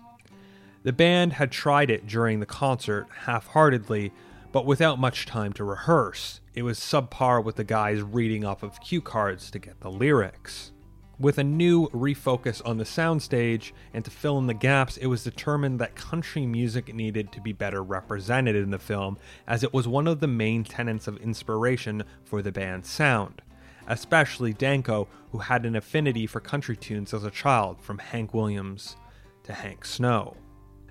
The 0.83 0.93
band 0.93 1.33
had 1.33 1.51
tried 1.51 1.89
it 1.89 2.05
during 2.05 2.39
the 2.39 2.45
concert 2.45 3.07
half 3.21 3.47
heartedly, 3.47 4.13
but 4.51 4.67
without 4.67 5.00
much 5.00 5.25
time 5.25 5.51
to 5.53 5.63
rehearse. 5.63 6.39
It 6.53 6.62
was 6.62 6.79
subpar 6.79 7.43
with 7.43 7.55
the 7.55 7.63
guys 7.63 8.03
reading 8.03 8.45
off 8.45 8.62
of 8.62 8.79
cue 8.81 9.01
cards 9.01 9.50
to 9.50 9.57
get 9.57 9.79
the 9.79 9.89
lyrics. 9.89 10.74
With 11.19 11.39
a 11.39 11.43
new 11.43 11.88
refocus 11.88 12.62
on 12.63 12.77
the 12.77 12.83
soundstage 12.83 13.71
and 13.91 14.05
to 14.05 14.12
fill 14.12 14.38
in 14.38 14.45
the 14.45 14.53
gaps, 14.53 14.97
it 14.97 15.07
was 15.07 15.24
determined 15.24 15.79
that 15.79 15.95
country 15.95 16.45
music 16.45 16.93
needed 16.93 17.31
to 17.31 17.41
be 17.41 17.53
better 17.53 17.81
represented 17.81 18.55
in 18.55 18.69
the 18.69 18.77
film, 18.77 19.17
as 19.47 19.63
it 19.63 19.74
was 19.74 19.88
one 19.88 20.05
of 20.05 20.19
the 20.19 20.27
main 20.27 20.63
tenets 20.63 21.07
of 21.07 21.17
inspiration 21.17 22.03
for 22.24 22.43
the 22.43 22.51
band's 22.51 22.89
sound. 22.89 23.41
Especially 23.88 24.53
Danko, 24.53 25.07
who 25.31 25.39
had 25.39 25.65
an 25.65 25.75
affinity 25.75 26.27
for 26.27 26.39
country 26.39 26.77
tunes 26.77 27.15
as 27.15 27.24
a 27.24 27.31
child, 27.31 27.81
from 27.81 27.97
Hank 27.97 28.36
Williams 28.36 28.95
to 29.43 29.53
Hank 29.53 29.86
Snow. 29.86 30.38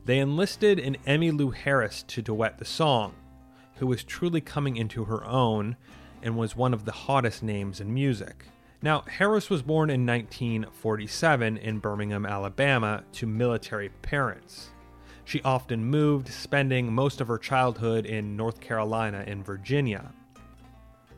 They 0.07 0.19
enlisted 0.19 0.81
an 0.81 0.97
Emmylou 1.07 1.55
Harris 1.55 2.03
to 2.09 2.21
duet 2.21 2.59
the 2.59 2.65
song, 2.65 3.15
who 3.77 3.87
was 3.87 4.03
truly 4.03 4.41
coming 4.41 4.77
into 4.77 5.05
her 5.05 5.25
own 5.25 5.77
and 6.21 6.37
was 6.37 6.57
one 6.57 6.75
of 6.75 6.85
the 6.85 6.91
hottest 6.91 7.45
names 7.45 7.81
in 7.81 7.95
music. 7.95 8.47
Now, 8.87 9.03
Harris 9.09 9.51
was 9.51 9.63
born 9.63 9.91
in 9.91 10.07
1947 10.07 11.57
in 11.57 11.81
Birmingham, 11.81 12.25
Alabama, 12.25 13.03
to 13.15 13.27
military 13.27 13.89
parents. 13.89 14.71
She 15.25 15.43
often 15.43 15.85
moved, 15.85 16.29
spending 16.29 16.95
most 16.95 17.21
of 17.21 17.27
her 17.27 17.37
childhood 17.37 18.07
in 18.07 18.37
North 18.37 18.61
Carolina 18.61 19.25
and 19.27 19.45
Virginia. 19.45 20.13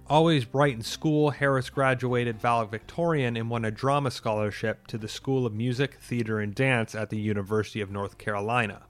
Always 0.06 0.46
bright 0.46 0.76
in 0.76 0.80
school, 0.80 1.28
Harris 1.28 1.68
graduated 1.68 2.40
valedictorian 2.40 3.36
and 3.36 3.50
won 3.50 3.66
a 3.66 3.70
drama 3.70 4.10
scholarship 4.12 4.86
to 4.86 4.96
the 4.96 5.06
School 5.06 5.44
of 5.44 5.52
Music, 5.52 5.98
Theater, 6.00 6.40
and 6.40 6.54
Dance 6.54 6.94
at 6.94 7.10
the 7.10 7.20
University 7.20 7.82
of 7.82 7.90
North 7.90 8.16
Carolina, 8.16 8.86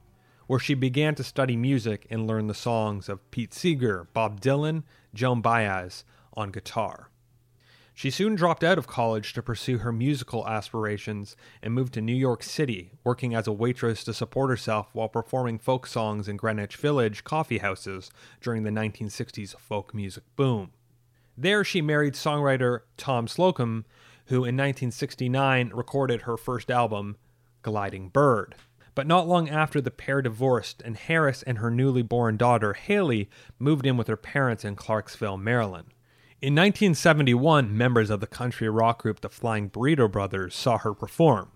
where 0.47 0.57
she 0.57 0.73
began 0.73 1.15
to 1.15 1.23
study 1.25 1.57
music 1.57 2.07
and 2.09 2.25
learn 2.25 2.47
the 2.47 2.53
songs 2.53 3.09
of 3.09 3.29
Pete 3.29 3.53
Seeger, 3.53 4.07
Bob 4.13 4.39
Dylan, 4.39 4.83
Joan 5.13 5.41
Baez 5.41 6.05
on 6.33 6.51
guitar. 6.51 7.08
She 7.99 8.11
soon 8.11 8.35
dropped 8.35 8.63
out 8.63 8.77
of 8.77 8.87
college 8.87 9.33
to 9.33 9.43
pursue 9.43 9.79
her 9.79 9.91
musical 9.91 10.47
aspirations 10.47 11.35
and 11.61 11.73
moved 11.73 11.93
to 11.95 12.01
New 12.01 12.15
York 12.15 12.43
City, 12.43 12.93
working 13.03 13.35
as 13.35 13.45
a 13.45 13.51
waitress 13.51 14.05
to 14.05 14.13
support 14.13 14.49
herself 14.49 14.87
while 14.93 15.09
performing 15.09 15.59
folk 15.59 15.85
songs 15.85 16.29
in 16.29 16.37
Greenwich 16.37 16.77
Village 16.77 17.25
coffee 17.25 17.57
houses 17.57 18.09
during 18.39 18.63
the 18.63 18.69
1960s 18.69 19.53
folk 19.59 19.93
music 19.93 20.23
boom. 20.37 20.71
There, 21.37 21.65
she 21.65 21.81
married 21.81 22.13
songwriter 22.13 22.83
Tom 22.95 23.27
Slocum, 23.27 23.83
who 24.27 24.45
in 24.45 24.55
1969 24.55 25.71
recorded 25.73 26.21
her 26.21 26.37
first 26.37 26.71
album, 26.71 27.17
Gliding 27.63 28.07
Bird. 28.07 28.55
But 28.95 29.07
not 29.07 29.27
long 29.27 29.49
after 29.49 29.81
the 29.81 29.91
pair 29.91 30.21
divorced, 30.21 30.81
and 30.85 30.95
Harris 30.95 31.43
and 31.43 31.57
her 31.57 31.69
newly 31.69 32.03
born 32.03 32.37
daughter, 32.37 32.71
Hallie, 32.71 33.29
moved 33.59 33.85
in 33.85 33.97
with 33.97 34.07
her 34.07 34.15
parents 34.15 34.63
in 34.63 34.77
Clarksville, 34.77 35.35
Maryland. 35.35 35.87
In 36.41 36.53
1971, 36.55 37.77
members 37.77 38.09
of 38.09 38.21
the 38.21 38.27
country 38.27 38.69
rock 38.69 39.01
group 39.01 39.19
the 39.19 39.27
Flying 39.27 39.69
Burrito 39.69 40.09
Brothers 40.09 40.55
saw 40.55 40.77
her 40.77 40.93
perform. 40.93 41.51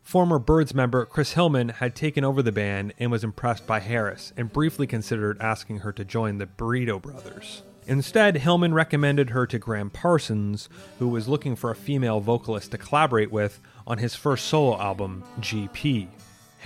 Former 0.00 0.38
Byrds 0.38 0.72
member 0.72 1.04
Chris 1.04 1.34
Hillman 1.34 1.68
had 1.68 1.94
taken 1.94 2.24
over 2.24 2.40
the 2.42 2.50
band 2.50 2.94
and 2.98 3.10
was 3.10 3.22
impressed 3.22 3.66
by 3.66 3.80
Harris 3.80 4.32
and 4.34 4.50
briefly 4.50 4.86
considered 4.86 5.36
asking 5.42 5.80
her 5.80 5.92
to 5.92 6.02
join 6.02 6.38
the 6.38 6.46
Burrito 6.46 7.02
Brothers. 7.02 7.62
Instead, 7.86 8.38
Hillman 8.38 8.72
recommended 8.72 9.30
her 9.30 9.46
to 9.46 9.58
Gram 9.58 9.90
Parsons, 9.90 10.70
who 10.98 11.08
was 11.08 11.28
looking 11.28 11.54
for 11.54 11.70
a 11.70 11.76
female 11.76 12.20
vocalist 12.20 12.70
to 12.70 12.78
collaborate 12.78 13.30
with 13.30 13.60
on 13.86 13.98
his 13.98 14.14
first 14.14 14.46
solo 14.46 14.80
album, 14.80 15.24
GP. 15.40 16.08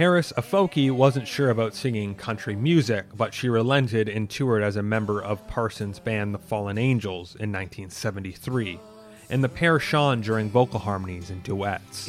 Harris 0.01 0.33
Afoke 0.35 0.77
wasn't 0.77 1.29
sure 1.29 1.51
about 1.51 1.75
singing 1.75 2.15
country 2.15 2.57
music, 2.57 3.05
but 3.15 3.35
she 3.35 3.51
relented 3.51 4.09
and 4.09 4.31
toured 4.31 4.63
as 4.63 4.77
a 4.77 4.83
member 4.83 5.23
of 5.23 5.47
Parsons' 5.47 5.99
band 5.99 6.33
The 6.33 6.39
Fallen 6.39 6.79
Angels 6.79 7.35
in 7.35 7.53
1973, 7.53 8.81
and 9.29 9.45
the 9.45 9.49
pair 9.51 9.79
shone 9.79 10.23
during 10.23 10.49
vocal 10.49 10.79
harmonies 10.79 11.29
and 11.29 11.43
duets. 11.43 12.09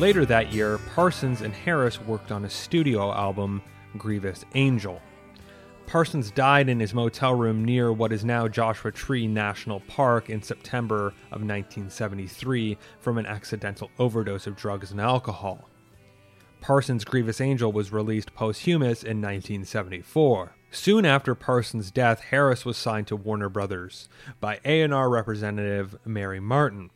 Later 0.00 0.24
that 0.24 0.50
year, 0.50 0.78
Parsons 0.94 1.42
and 1.42 1.52
Harris 1.52 2.00
worked 2.00 2.32
on 2.32 2.46
a 2.46 2.50
studio 2.50 3.12
album, 3.12 3.60
Grievous 3.98 4.46
Angel. 4.54 4.98
Parsons 5.86 6.30
died 6.30 6.70
in 6.70 6.80
his 6.80 6.94
motel 6.94 7.34
room 7.34 7.66
near 7.66 7.92
what 7.92 8.10
is 8.10 8.24
now 8.24 8.48
Joshua 8.48 8.92
Tree 8.92 9.26
National 9.26 9.80
Park 9.80 10.30
in 10.30 10.40
September 10.40 11.08
of 11.30 11.42
1973 11.42 12.78
from 12.98 13.18
an 13.18 13.26
accidental 13.26 13.90
overdose 13.98 14.46
of 14.46 14.56
drugs 14.56 14.90
and 14.90 15.02
alcohol. 15.02 15.68
Parsons' 16.62 17.04
Grievous 17.04 17.38
Angel 17.38 17.70
was 17.70 17.92
released 17.92 18.32
posthumous 18.32 19.02
in 19.02 19.20
1974. 19.20 20.56
Soon 20.70 21.04
after 21.04 21.34
Parsons' 21.34 21.90
death, 21.90 22.20
Harris 22.20 22.64
was 22.64 22.78
signed 22.78 23.06
to 23.08 23.16
Warner 23.16 23.50
Brothers 23.50 24.08
by 24.40 24.60
A&R 24.64 25.10
representative 25.10 25.98
Mary 26.06 26.40
Martin. 26.40 26.88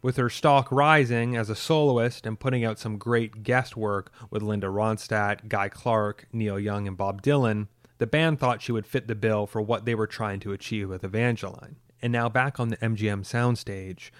With 0.00 0.16
her 0.16 0.30
stock 0.30 0.70
rising 0.70 1.36
as 1.36 1.50
a 1.50 1.56
soloist 1.56 2.24
and 2.24 2.38
putting 2.38 2.64
out 2.64 2.78
some 2.78 2.98
great 2.98 3.42
guest 3.42 3.76
work 3.76 4.12
with 4.30 4.42
Linda 4.42 4.68
Ronstadt, 4.68 5.48
Guy 5.48 5.68
Clark, 5.68 6.28
Neil 6.32 6.58
Young, 6.58 6.86
and 6.86 6.96
Bob 6.96 7.20
Dylan, 7.20 7.66
the 7.98 8.06
band 8.06 8.38
thought 8.38 8.62
she 8.62 8.70
would 8.70 8.86
fit 8.86 9.08
the 9.08 9.16
bill 9.16 9.46
for 9.46 9.60
what 9.60 9.84
they 9.84 9.96
were 9.96 10.06
trying 10.06 10.38
to 10.40 10.52
achieve 10.52 10.88
with 10.88 11.02
Evangeline. 11.02 11.76
And 12.00 12.12
now 12.12 12.28
back 12.28 12.60
on 12.60 12.68
the 12.68 12.76
MGM 12.76 13.24
soundstage, 13.24 14.10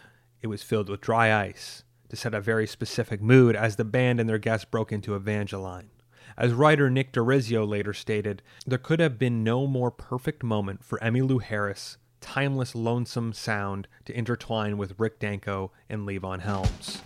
it 0.43 0.49
was 0.49 0.65
filled 0.65 0.89
with 0.89 1.01
dry 1.01 1.33
ice 1.45 1.85
to 2.09 2.17
set 2.17 2.35
a 2.35 2.41
very 2.41 2.67
specific 2.67 3.23
mood 3.23 3.55
as 3.55 3.77
the 3.77 3.85
band 3.85 4.19
and 4.19 4.29
their 4.29 4.39
guests 4.39 4.65
broke 4.65 4.91
into 4.91 5.15
Evangeline. 5.15 5.91
As 6.37 6.53
writer 6.53 6.91
Nick 6.91 7.13
DeRiso 7.13 7.67
later 7.67 7.93
stated, 7.93 8.43
there 8.67 8.79
could 8.79 8.99
have 8.99 9.17
been 9.17 9.45
no 9.45 9.69
more 9.69 9.93
perfect 9.93 10.43
moment 10.43 10.85
for 10.85 10.99
Emmylou 10.99 11.41
Harris' 11.41 11.99
timeless 12.21 12.75
lonesome 12.75 13.33
sound 13.33 13.89
to 14.05 14.17
intertwine 14.17 14.79
with 14.79 14.99
Rick 14.99 15.19
Danko 15.19 15.73
and 15.89 16.07
Levon 16.07 16.41
Helms. 16.41 17.01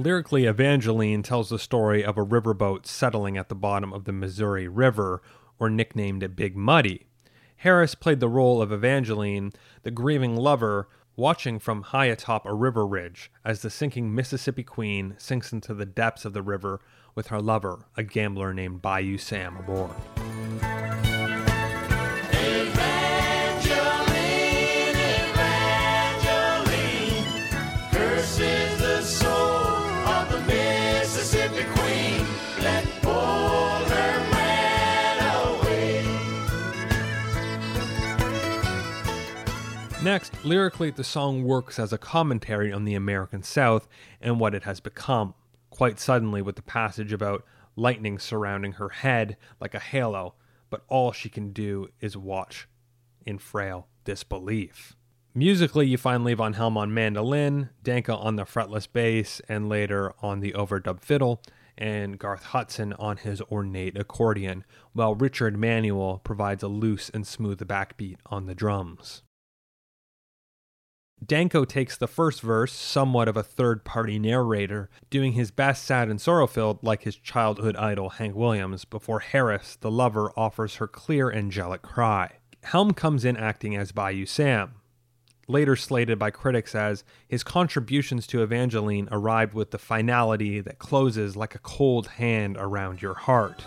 Lyrically, 0.00 0.46
Evangeline 0.46 1.22
tells 1.22 1.50
the 1.50 1.58
story 1.58 2.02
of 2.02 2.16
a 2.16 2.24
riverboat 2.24 2.86
settling 2.86 3.36
at 3.36 3.50
the 3.50 3.54
bottom 3.54 3.92
of 3.92 4.04
the 4.04 4.12
Missouri 4.12 4.66
River, 4.66 5.20
or 5.58 5.68
nicknamed 5.68 6.34
Big 6.34 6.56
Muddy. 6.56 7.04
Harris 7.56 7.94
played 7.94 8.18
the 8.18 8.28
role 8.28 8.62
of 8.62 8.72
Evangeline, 8.72 9.52
the 9.82 9.90
grieving 9.90 10.36
lover, 10.36 10.88
watching 11.16 11.58
from 11.58 11.82
high 11.82 12.06
atop 12.06 12.46
a 12.46 12.54
river 12.54 12.86
ridge 12.86 13.30
as 13.44 13.60
the 13.60 13.68
sinking 13.68 14.14
Mississippi 14.14 14.62
Queen 14.62 15.16
sinks 15.18 15.52
into 15.52 15.74
the 15.74 15.84
depths 15.84 16.24
of 16.24 16.32
the 16.32 16.40
river 16.40 16.80
with 17.14 17.26
her 17.26 17.42
lover, 17.42 17.84
a 17.94 18.02
gambler 18.02 18.54
named 18.54 18.80
Bayou 18.80 19.18
Sam, 19.18 19.58
aboard. 19.58 19.90
Next, 40.10 40.44
lyrically, 40.44 40.90
the 40.90 41.04
song 41.04 41.44
works 41.44 41.78
as 41.78 41.92
a 41.92 41.96
commentary 41.96 42.72
on 42.72 42.84
the 42.84 42.96
American 42.96 43.44
South 43.44 43.86
and 44.20 44.40
what 44.40 44.56
it 44.56 44.64
has 44.64 44.80
become, 44.80 45.34
quite 45.70 46.00
suddenly 46.00 46.42
with 46.42 46.56
the 46.56 46.62
passage 46.62 47.12
about 47.12 47.44
lightning 47.76 48.18
surrounding 48.18 48.72
her 48.72 48.88
head 48.88 49.36
like 49.60 49.72
a 49.72 49.78
halo, 49.78 50.34
but 50.68 50.82
all 50.88 51.12
she 51.12 51.28
can 51.28 51.52
do 51.52 51.90
is 52.00 52.16
watch 52.16 52.66
in 53.24 53.38
frail 53.38 53.86
disbelief. 54.02 54.96
Musically, 55.32 55.86
you 55.86 55.96
find 55.96 56.24
Levon 56.24 56.56
Helm 56.56 56.76
on 56.76 56.92
mandolin, 56.92 57.70
Danko 57.84 58.16
on 58.16 58.34
the 58.34 58.42
fretless 58.42 58.88
bass, 58.92 59.40
and 59.48 59.68
later 59.68 60.12
on 60.20 60.40
the 60.40 60.54
overdub 60.54 61.02
fiddle, 61.02 61.40
and 61.78 62.18
Garth 62.18 62.46
Hudson 62.46 62.94
on 62.94 63.18
his 63.18 63.40
ornate 63.42 63.96
accordion, 63.96 64.64
while 64.92 65.14
Richard 65.14 65.56
Manuel 65.56 66.18
provides 66.24 66.64
a 66.64 66.68
loose 66.68 67.10
and 67.10 67.24
smooth 67.24 67.60
backbeat 67.60 68.16
on 68.26 68.46
the 68.46 68.56
drums. 68.56 69.22
Danko 71.24 71.64
takes 71.64 71.96
the 71.96 72.06
first 72.06 72.40
verse, 72.40 72.72
somewhat 72.72 73.28
of 73.28 73.36
a 73.36 73.42
third 73.42 73.84
party 73.84 74.18
narrator, 74.18 74.88
doing 75.10 75.32
his 75.32 75.50
best 75.50 75.84
sad 75.84 76.08
and 76.08 76.20
sorrow 76.20 76.46
filled 76.46 76.82
like 76.82 77.02
his 77.02 77.16
childhood 77.16 77.76
idol 77.76 78.10
Hank 78.10 78.34
Williams, 78.34 78.84
before 78.84 79.20
Harris, 79.20 79.76
the 79.80 79.90
lover, 79.90 80.32
offers 80.36 80.76
her 80.76 80.88
clear 80.88 81.30
angelic 81.30 81.82
cry. 81.82 82.32
Helm 82.64 82.92
comes 82.92 83.24
in 83.24 83.36
acting 83.36 83.76
as 83.76 83.92
Bayou 83.92 84.26
Sam. 84.26 84.74
Later 85.46 85.76
slated 85.76 86.18
by 86.18 86.30
critics 86.30 86.74
as 86.74 87.04
his 87.28 87.42
contributions 87.42 88.26
to 88.28 88.42
Evangeline 88.42 89.08
arrived 89.10 89.52
with 89.52 89.72
the 89.72 89.78
finality 89.78 90.60
that 90.60 90.78
closes 90.78 91.36
like 91.36 91.54
a 91.54 91.58
cold 91.58 92.06
hand 92.06 92.56
around 92.58 93.02
your 93.02 93.14
heart. 93.14 93.64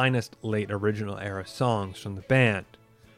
Finest 0.00 0.34
late 0.40 0.70
original 0.70 1.18
era 1.18 1.46
songs 1.46 1.98
from 1.98 2.14
the 2.14 2.22
band. 2.22 2.64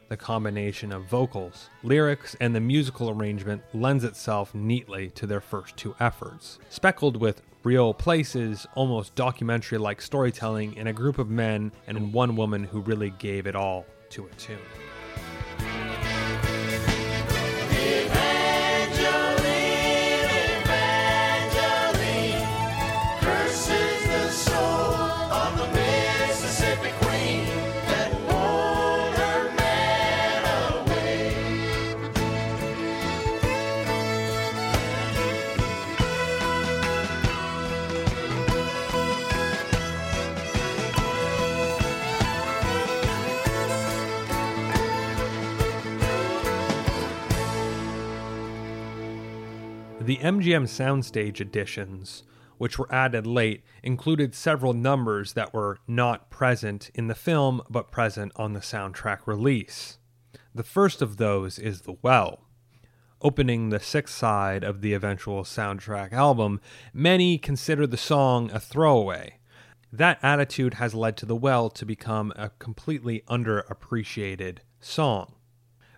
The 0.09 0.17
combination 0.17 0.91
of 0.91 1.05
vocals, 1.05 1.69
lyrics, 1.81 2.35
and 2.41 2.53
the 2.53 2.59
musical 2.59 3.09
arrangement 3.09 3.63
lends 3.73 4.03
itself 4.03 4.53
neatly 4.53 5.09
to 5.11 5.25
their 5.25 5.39
first 5.39 5.77
two 5.77 5.95
efforts, 6.01 6.59
speckled 6.69 7.15
with 7.15 7.41
real 7.63 7.93
places, 7.93 8.67
almost 8.75 9.15
documentary 9.15 9.77
like 9.77 10.01
storytelling, 10.01 10.77
and 10.77 10.89
a 10.89 10.93
group 10.93 11.19
of 11.19 11.29
men 11.29 11.71
and 11.87 12.11
one 12.11 12.35
woman 12.35 12.65
who 12.65 12.81
really 12.81 13.11
gave 13.11 13.47
it 13.47 13.55
all 13.55 13.85
to 14.09 14.25
a 14.25 14.29
tune. 14.31 14.59
MGM 50.23 50.69
Soundstage 50.69 51.41
editions, 51.41 52.23
which 52.57 52.79
were 52.79 52.89
added 52.89 53.27
late, 53.27 53.61
included 53.83 54.33
several 54.33 54.71
numbers 54.71 55.33
that 55.33 55.53
were 55.53 55.79
not 55.85 56.29
present 56.29 56.89
in 56.95 57.07
the 57.07 57.13
film 57.13 57.61
but 57.69 57.91
present 57.91 58.31
on 58.37 58.53
the 58.53 58.61
soundtrack 58.61 59.27
release. 59.27 59.97
The 60.55 60.63
first 60.63 61.01
of 61.01 61.17
those 61.17 61.59
is 61.59 61.81
The 61.81 61.97
Well. 62.01 62.45
Opening 63.21 63.67
the 63.67 63.81
sixth 63.81 64.15
side 64.15 64.63
of 64.63 64.79
the 64.79 64.93
eventual 64.93 65.43
soundtrack 65.43 66.13
album, 66.13 66.61
many 66.93 67.37
consider 67.37 67.85
the 67.85 67.97
song 67.97 68.49
a 68.51 68.61
throwaway. 68.61 69.39
That 69.91 70.19
attitude 70.23 70.75
has 70.75 70.95
led 70.95 71.17
to 71.17 71.25
The 71.25 71.35
Well 71.35 71.69
to 71.71 71.85
become 71.85 72.31
a 72.37 72.51
completely 72.59 73.25
underappreciated 73.27 74.59
song. 74.79 75.33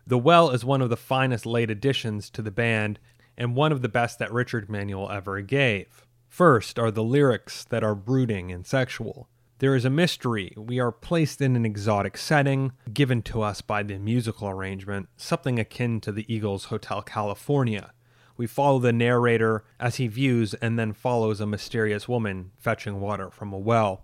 The 0.08 0.18
Well 0.18 0.50
is 0.50 0.66
one 0.66 0.82
of 0.82 0.90
the 0.90 0.98
finest 0.98 1.46
late 1.46 1.70
additions 1.70 2.32
to 2.32 2.42
the 2.42 2.50
band 2.50 3.00
and 3.38 3.56
one 3.56 3.72
of 3.72 3.82
the 3.82 3.90
best 3.90 4.20
that 4.20 4.32
Richard 4.32 4.70
Manuel 4.70 5.10
ever 5.10 5.42
gave. 5.42 6.06
First 6.28 6.78
are 6.78 6.92
the 6.92 7.04
lyrics 7.04 7.64
that 7.66 7.84
are 7.84 7.96
brooding 7.96 8.52
and 8.52 8.66
sexual. 8.66 9.28
There 9.60 9.76
is 9.76 9.86
a 9.86 9.90
mystery. 9.90 10.54
We 10.58 10.80
are 10.80 10.92
placed 10.92 11.40
in 11.40 11.56
an 11.56 11.66
exotic 11.66 12.18
setting, 12.18 12.74
given 12.94 13.22
to 13.24 13.42
us 13.42 13.62
by 13.62 13.84
the 13.84 13.98
musical 13.98 14.50
arrangement, 14.50 15.08
something 15.16 15.60
akin 15.60 16.02
to 16.02 16.12
the 16.12 16.26
Eagles' 16.34 16.66
Hotel 16.66 17.02
California. 17.02 17.94
We 18.36 18.48
follow 18.48 18.80
the 18.80 18.92
narrator 18.92 19.64
as 19.80 19.96
he 19.96 20.08
views 20.08 20.56
and 20.56 20.78
then 20.78 20.92
follows 20.92 21.40
a 21.40 21.48
mysterious 21.48 22.10
woman 22.10 22.52
fetching 22.58 23.00
water 23.00 23.32
from 23.32 23.54
a 23.54 23.58
well. 23.58 24.04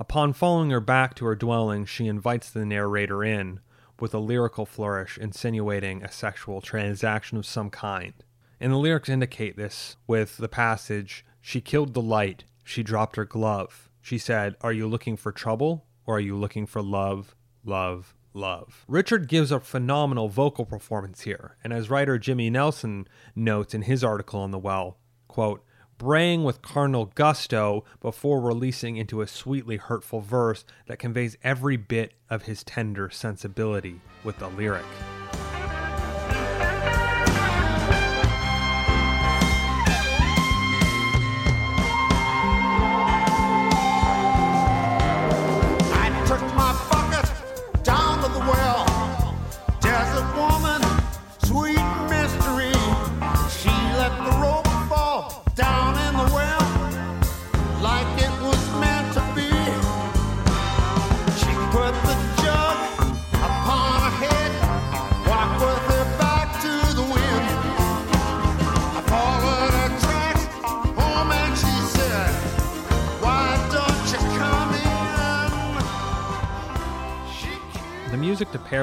Upon 0.00 0.32
following 0.32 0.70
her 0.70 0.80
back 0.80 1.14
to 1.16 1.26
her 1.26 1.36
dwelling, 1.36 1.84
she 1.84 2.08
invites 2.08 2.50
the 2.50 2.64
narrator 2.64 3.22
in, 3.22 3.60
with 4.00 4.12
a 4.12 4.18
lyrical 4.18 4.66
flourish 4.66 5.18
insinuating 5.18 6.02
a 6.02 6.10
sexual 6.10 6.60
transaction 6.60 7.38
of 7.38 7.46
some 7.46 7.70
kind. 7.70 8.14
And 8.60 8.72
the 8.72 8.76
lyrics 8.76 9.08
indicate 9.08 9.56
this 9.56 9.96
with 10.06 10.36
the 10.36 10.48
passage 10.48 11.24
She 11.40 11.62
killed 11.62 11.94
the 11.94 12.02
light, 12.02 12.44
she 12.62 12.82
dropped 12.82 13.16
her 13.16 13.24
glove. 13.24 13.88
She 14.02 14.18
said, 14.18 14.56
Are 14.60 14.72
you 14.72 14.86
looking 14.86 15.16
for 15.16 15.32
trouble 15.32 15.86
or 16.06 16.16
are 16.16 16.20
you 16.20 16.36
looking 16.36 16.66
for 16.66 16.82
love, 16.82 17.34
love, 17.64 18.14
love? 18.34 18.84
Richard 18.86 19.28
gives 19.28 19.50
a 19.50 19.60
phenomenal 19.60 20.28
vocal 20.28 20.66
performance 20.66 21.22
here, 21.22 21.56
and 21.64 21.72
as 21.72 21.90
writer 21.90 22.18
Jimmy 22.18 22.50
Nelson 22.50 23.08
notes 23.34 23.74
in 23.74 23.82
his 23.82 24.04
article 24.04 24.40
on 24.40 24.50
The 24.50 24.58
Well, 24.58 24.98
quote, 25.28 25.64
braying 25.98 26.44
with 26.44 26.62
carnal 26.62 27.06
gusto 27.14 27.84
before 28.00 28.40
releasing 28.40 28.96
into 28.96 29.20
a 29.20 29.26
sweetly 29.26 29.76
hurtful 29.76 30.20
verse 30.20 30.64
that 30.86 30.98
conveys 30.98 31.36
every 31.42 31.76
bit 31.76 32.14
of 32.30 32.42
his 32.42 32.64
tender 32.64 33.10
sensibility 33.10 34.00
with 34.24 34.38
the 34.38 34.48
lyric. 34.48 34.84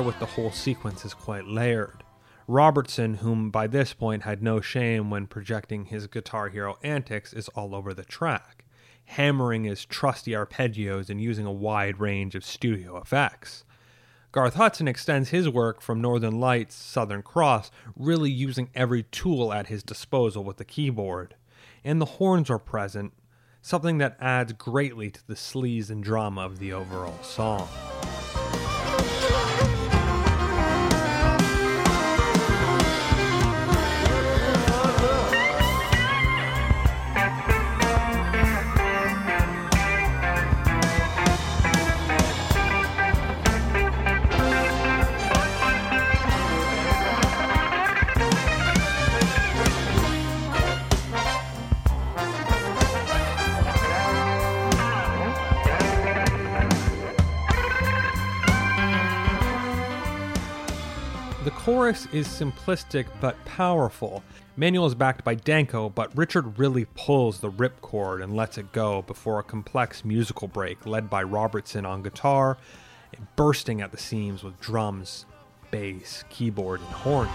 With 0.02 0.20
the 0.20 0.26
whole 0.26 0.52
sequence 0.52 1.06
is 1.06 1.14
quite 1.14 1.46
layered. 1.46 2.04
Robertson, 2.48 3.16
whom 3.16 3.50
by 3.50 3.68
this 3.68 3.94
point 3.94 4.24
had 4.24 4.42
no 4.42 4.62
shame 4.62 5.10
when 5.10 5.28
projecting 5.28 5.86
his 5.86 6.08
guitar 6.08 6.50
hero 6.50 6.78
antics, 6.82 7.34
is 7.34 7.50
all 7.50 7.76
over 7.76 7.94
the 7.94 8.06
track, 8.06 8.64
hammering 9.06 9.66
his 9.66 9.86
trusty 9.86 10.32
arpeggios 10.32 11.10
and 11.10 11.22
using 11.22 11.46
a 11.46 11.52
wide 11.52 12.00
range 12.00 12.36
of 12.36 12.46
studio 12.46 12.98
effects. 12.98 13.66
Garth 14.32 14.56
Hudson 14.56 14.88
extends 14.88 15.30
his 15.30 15.50
work 15.50 15.82
from 15.82 16.00
Northern 16.00 16.40
Lights, 16.40 16.76
Southern 16.76 17.22
Cross, 17.22 17.72
really 17.96 18.30
using 18.32 18.70
every 18.76 19.04
tool 19.04 19.52
at 19.52 19.68
his 19.68 19.84
disposal 19.84 20.44
with 20.44 20.58
the 20.58 20.66
keyboard. 20.66 21.36
And 21.84 22.00
the 22.00 22.06
horns 22.06 22.50
are 22.50 22.60
present, 22.60 23.14
something 23.62 23.98
that 23.98 24.18
adds 24.20 24.54
greatly 24.54 25.10
to 25.12 25.26
the 25.28 25.36
sleaze 25.36 25.90
and 25.90 26.04
drama 26.04 26.42
of 26.42 26.60
the 26.60 26.72
overall 26.72 27.22
song. 27.24 27.68
Chorus 61.88 62.08
is 62.12 62.28
simplistic 62.28 63.06
but 63.22 63.38
powerful. 63.46 64.22
Manuel 64.58 64.88
is 64.88 64.94
backed 64.94 65.24
by 65.24 65.36
Danko, 65.36 65.88
but 65.88 66.14
Richard 66.18 66.60
really 66.60 66.84
pulls 66.96 67.40
the 67.40 67.50
ripcord 67.50 68.22
and 68.22 68.36
lets 68.36 68.58
it 68.58 68.74
go 68.74 69.04
before 69.04 69.40
a 69.40 69.44
complex 69.44 70.04
musical 70.04 70.50
break 70.50 70.86
led 70.86 71.10
by 71.10 71.24
Robertson 71.24 71.86
on 71.86 72.04
guitar, 72.04 72.58
bursting 73.38 73.80
at 73.80 73.94
the 73.94 73.98
seams 73.98 74.44
with 74.44 74.60
drums, 74.60 75.26
bass, 75.72 76.26
keyboard, 76.30 76.82
and 76.82 76.90
horns. 76.90 77.32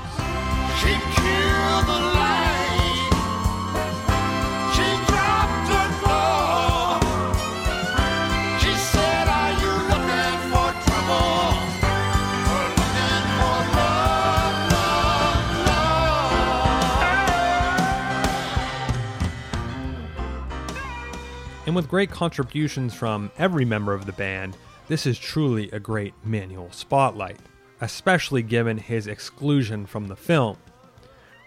And 21.73 21.77
with 21.79 21.89
great 21.89 22.11
contributions 22.11 22.93
from 22.93 23.31
every 23.39 23.65
member 23.65 23.95
of 23.95 24.05
the 24.05 24.13
band, 24.13 24.59
this 24.89 25.07
is 25.07 25.19
truly 25.19 25.71
a 25.71 25.81
great 25.81 26.13
Manuel 26.23 26.71
spotlight, 26.71 27.39
especially 27.81 28.43
given 28.43 28.77
his 28.77 29.07
exclusion 29.07 29.87
from 29.87 30.07
the 30.07 30.15
film. 30.15 30.59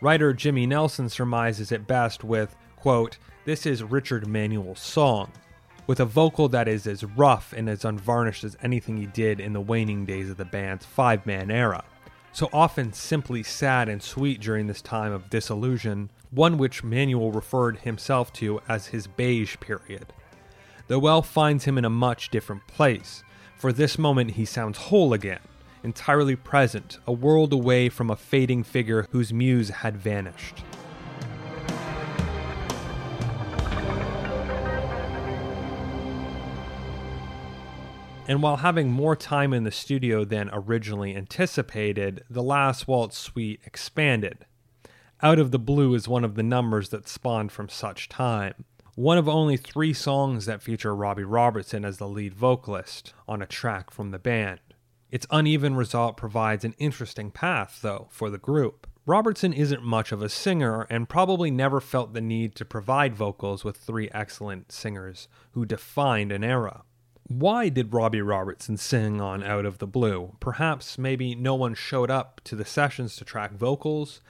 Writer 0.01 0.33
Jimmy 0.33 0.65
Nelson 0.65 1.09
surmises 1.09 1.71
it 1.71 1.85
best 1.85 2.23
with, 2.23 2.55
quote, 2.75 3.19
This 3.45 3.67
is 3.67 3.83
Richard 3.83 4.25
Manuel's 4.25 4.79
song. 4.79 5.31
with 5.85 5.99
a 5.99 6.05
vocal 6.05 6.49
that 6.49 6.67
is 6.67 6.87
as 6.87 7.03
rough 7.03 7.53
and 7.55 7.69
as 7.69 7.85
unvarnished 7.85 8.43
as 8.43 8.57
anything 8.63 8.97
he 8.97 9.05
did 9.05 9.39
in 9.39 9.53
the 9.53 9.61
waning 9.61 10.05
days 10.05 10.31
of 10.31 10.37
the 10.37 10.45
band's 10.45 10.87
five 10.87 11.23
man 11.27 11.51
era. 11.51 11.83
So 12.35 12.49
often 12.51 12.91
simply 12.91 13.43
sad 13.43 13.87
and 13.87 14.03
sweet 14.03 14.41
during 14.41 14.67
this 14.67 14.81
time 14.81 15.13
of 15.13 15.29
disillusion, 15.29 16.09
one 16.31 16.57
which 16.57 16.83
Manuel 16.83 17.31
referred 17.31 17.77
himself 17.77 18.33
to 18.33 18.59
as 18.67 18.87
his 18.87 19.07
beige 19.07 19.55
period. 19.61 20.11
The 20.87 20.99
well 20.99 21.21
finds 21.21 21.63
him 21.63 21.77
in 21.77 21.85
a 21.85 21.89
much 21.89 22.31
different 22.31 22.67
place. 22.67 23.23
For 23.55 23.71
this 23.71 23.97
moment, 23.97 24.31
he 24.31 24.43
sounds 24.43 24.77
whole 24.77 25.13
again, 25.13 25.39
entirely 25.81 26.35
present, 26.35 26.99
a 27.07 27.13
world 27.13 27.53
away 27.53 27.87
from 27.87 28.09
a 28.09 28.17
fading 28.17 28.65
figure 28.65 29.07
whose 29.11 29.31
muse 29.31 29.69
had 29.69 29.95
vanished. 29.95 30.65
And 38.27 38.41
while 38.41 38.57
having 38.57 38.89
more 38.89 39.15
time 39.15 39.53
in 39.53 39.65
the 39.65 39.71
studio 39.71 40.25
than 40.25 40.49
originally 40.51 41.15
anticipated, 41.15 42.23
the 42.27 42.41
Last 42.41 42.87
Waltz 42.87 43.19
suite 43.19 43.61
expanded. 43.65 44.45
Out 45.21 45.37
of 45.37 45.51
the 45.51 45.59
Blue 45.59 45.93
is 45.93 46.07
one 46.07 46.23
of 46.23 46.33
the 46.33 46.41
numbers 46.41 46.89
that 46.89 47.07
spawned 47.07 47.51
from 47.51 47.69
such 47.69 48.09
time. 48.09 48.65
One 48.95 49.19
of 49.19 49.29
only 49.29 49.57
three 49.57 49.93
songs 49.93 50.47
that 50.47 50.63
feature 50.63 50.95
Robbie 50.95 51.23
Robertson 51.23 51.85
as 51.85 51.97
the 51.97 52.07
lead 52.07 52.33
vocalist 52.33 53.13
on 53.27 53.43
a 53.43 53.45
track 53.45 53.91
from 53.91 54.09
the 54.09 54.17
band. 54.17 54.59
Its 55.11 55.27
uneven 55.29 55.75
result 55.75 56.17
provides 56.17 56.65
an 56.65 56.73
interesting 56.79 57.29
path, 57.29 57.79
though, 57.83 58.07
for 58.09 58.31
the 58.31 58.39
group. 58.39 58.87
Robertson 59.05 59.53
isn't 59.53 59.83
much 59.83 60.11
of 60.11 60.23
a 60.23 60.29
singer 60.29 60.87
and 60.89 61.07
probably 61.07 61.51
never 61.51 61.79
felt 61.79 62.13
the 62.13 62.21
need 62.21 62.55
to 62.55 62.65
provide 62.65 63.15
vocals 63.15 63.63
with 63.63 63.77
three 63.77 64.09
excellent 64.15 64.71
singers 64.71 65.27
who 65.51 65.63
defined 65.63 66.31
an 66.31 66.43
era. 66.43 66.81
Why 67.27 67.69
did 67.69 67.91
Robbie 67.91 68.21
Robertson 68.21 68.77
sing 68.77 69.19
on 69.19 69.41
Out 69.41 69.65
of 69.65 69.79
the 69.79 69.87
Blue? 69.87 70.35
Perhaps 70.39 70.99
maybe 70.99 71.33
no 71.33 71.55
one 71.55 71.73
showed 71.73 72.11
up 72.11 72.39
to 72.43 72.55
the 72.55 72.63
sessions 72.63 73.15
to 73.15 73.25
track 73.25 73.53
vocals. 73.53 74.21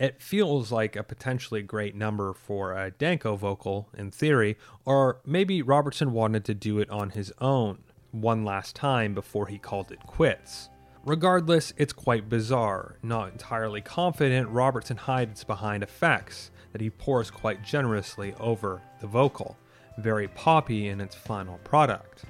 It 0.00 0.20
feels 0.20 0.72
like 0.72 0.96
a 0.96 1.04
potentially 1.04 1.62
great 1.62 1.94
number 1.94 2.32
for 2.32 2.76
a 2.76 2.90
Danko 2.90 3.36
vocal, 3.36 3.88
in 3.96 4.10
theory, 4.10 4.58
or 4.84 5.20
maybe 5.24 5.62
Robertson 5.62 6.12
wanted 6.12 6.44
to 6.46 6.54
do 6.54 6.80
it 6.80 6.90
on 6.90 7.10
his 7.10 7.32
own, 7.40 7.84
one 8.10 8.44
last 8.44 8.74
time 8.74 9.14
before 9.14 9.46
he 9.46 9.56
called 9.56 9.92
it 9.92 10.04
quits. 10.04 10.70
Regardless, 11.06 11.72
it's 11.76 11.92
quite 11.92 12.28
bizarre. 12.28 12.96
Not 13.00 13.30
entirely 13.30 13.80
confident, 13.80 14.48
Robertson 14.48 14.96
hides 14.96 15.44
behind 15.44 15.84
effects 15.84 16.50
that 16.72 16.80
he 16.80 16.90
pours 16.90 17.30
quite 17.30 17.62
generously 17.62 18.34
over 18.40 18.82
the 19.00 19.06
vocal, 19.06 19.56
very 19.98 20.26
poppy 20.26 20.88
in 20.88 21.00
its 21.00 21.14
final 21.14 21.58
product. 21.58 22.24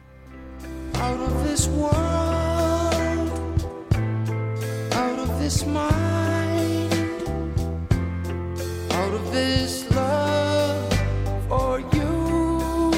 Out 1.00 1.18
of 1.18 1.44
this 1.44 1.66
world, 1.68 1.94
out 4.92 5.18
of 5.18 5.38
this 5.40 5.64
mind, 5.64 6.92
out 8.92 9.14
of 9.14 9.32
this 9.32 9.90
love 9.90 10.92
for 11.48 11.80
you, 11.96 12.92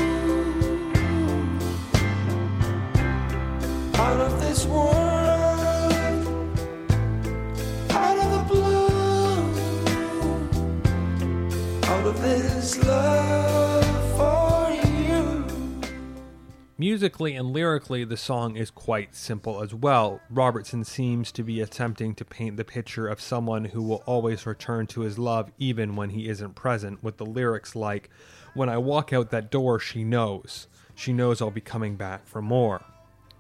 out 3.95 4.21
of 4.27 4.41
this 4.41 4.67
world, 4.67 5.93
out 7.91 8.19
of 8.25 8.29
the 8.37 8.43
blue, 8.53 9.39
out 11.85 12.07
of 12.07 12.21
this 12.21 12.79
love 12.85 13.32
Musically 16.83 17.37
and 17.37 17.53
lyrically, 17.53 18.03
the 18.03 18.17
song 18.17 18.57
is 18.57 18.69
quite 18.69 19.15
simple 19.15 19.63
as 19.63 19.73
well. 19.73 20.21
Robertson 20.29 20.83
seems 20.83 21.31
to 21.31 21.45
be 21.45 21.61
attempting 21.61 22.13
to 22.17 22.25
paint 22.25 22.57
the 22.57 22.65
picture 22.65 23.07
of 23.07 23.21
someone 23.21 23.67
who 23.67 23.85
will 23.85 24.03
always 24.05 24.47
return 24.47 24.89
to 24.89 25.03
his 25.03 25.17
love 25.17 25.53
even 25.59 25.95
when 25.95 26.11
he 26.11 26.29
isn't 26.29 26.57
present, 26.57 27.01
with 27.01 27.19
the 27.19 27.25
lyrics 27.25 27.77
like, 27.77 28.11
When 28.55 28.69
I 28.69 28.79
walk 28.79 29.13
out 29.13 29.31
that 29.31 29.49
door, 29.49 29.79
she 29.79 30.03
knows. 30.03 30.67
She 30.97 31.13
knows 31.13 31.41
I'll 31.41 31.53
be 31.53 31.61
coming 31.61 31.95
back 31.95 32.27
for 32.27 32.43
more. 32.43 32.83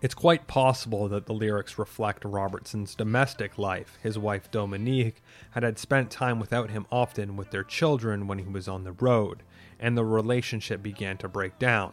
It's 0.01 0.15
quite 0.15 0.47
possible 0.47 1.09
that 1.09 1.27
the 1.27 1.35
lyrics 1.35 1.81
reflect 1.81 2.25
Robertson's 2.25 2.95
domestic 2.95 3.59
life. 3.59 3.99
His 4.05 4.17
wife 4.17 4.53
Dominique 4.53 5.21
had 5.51 5.65
had 5.65 5.81
spent 5.81 6.13
time 6.13 6.39
without 6.39 6.71
him 6.71 6.87
often 6.93 7.37
with 7.37 7.51
their 7.51 7.65
children 7.65 8.29
when 8.29 8.39
he 8.39 8.47
was 8.47 8.69
on 8.69 8.85
the 8.85 8.93
road, 8.93 9.43
and 9.81 9.99
the 9.99 10.05
relationship 10.05 10.81
began 10.81 11.17
to 11.17 11.29
break 11.29 11.59
down. 11.59 11.93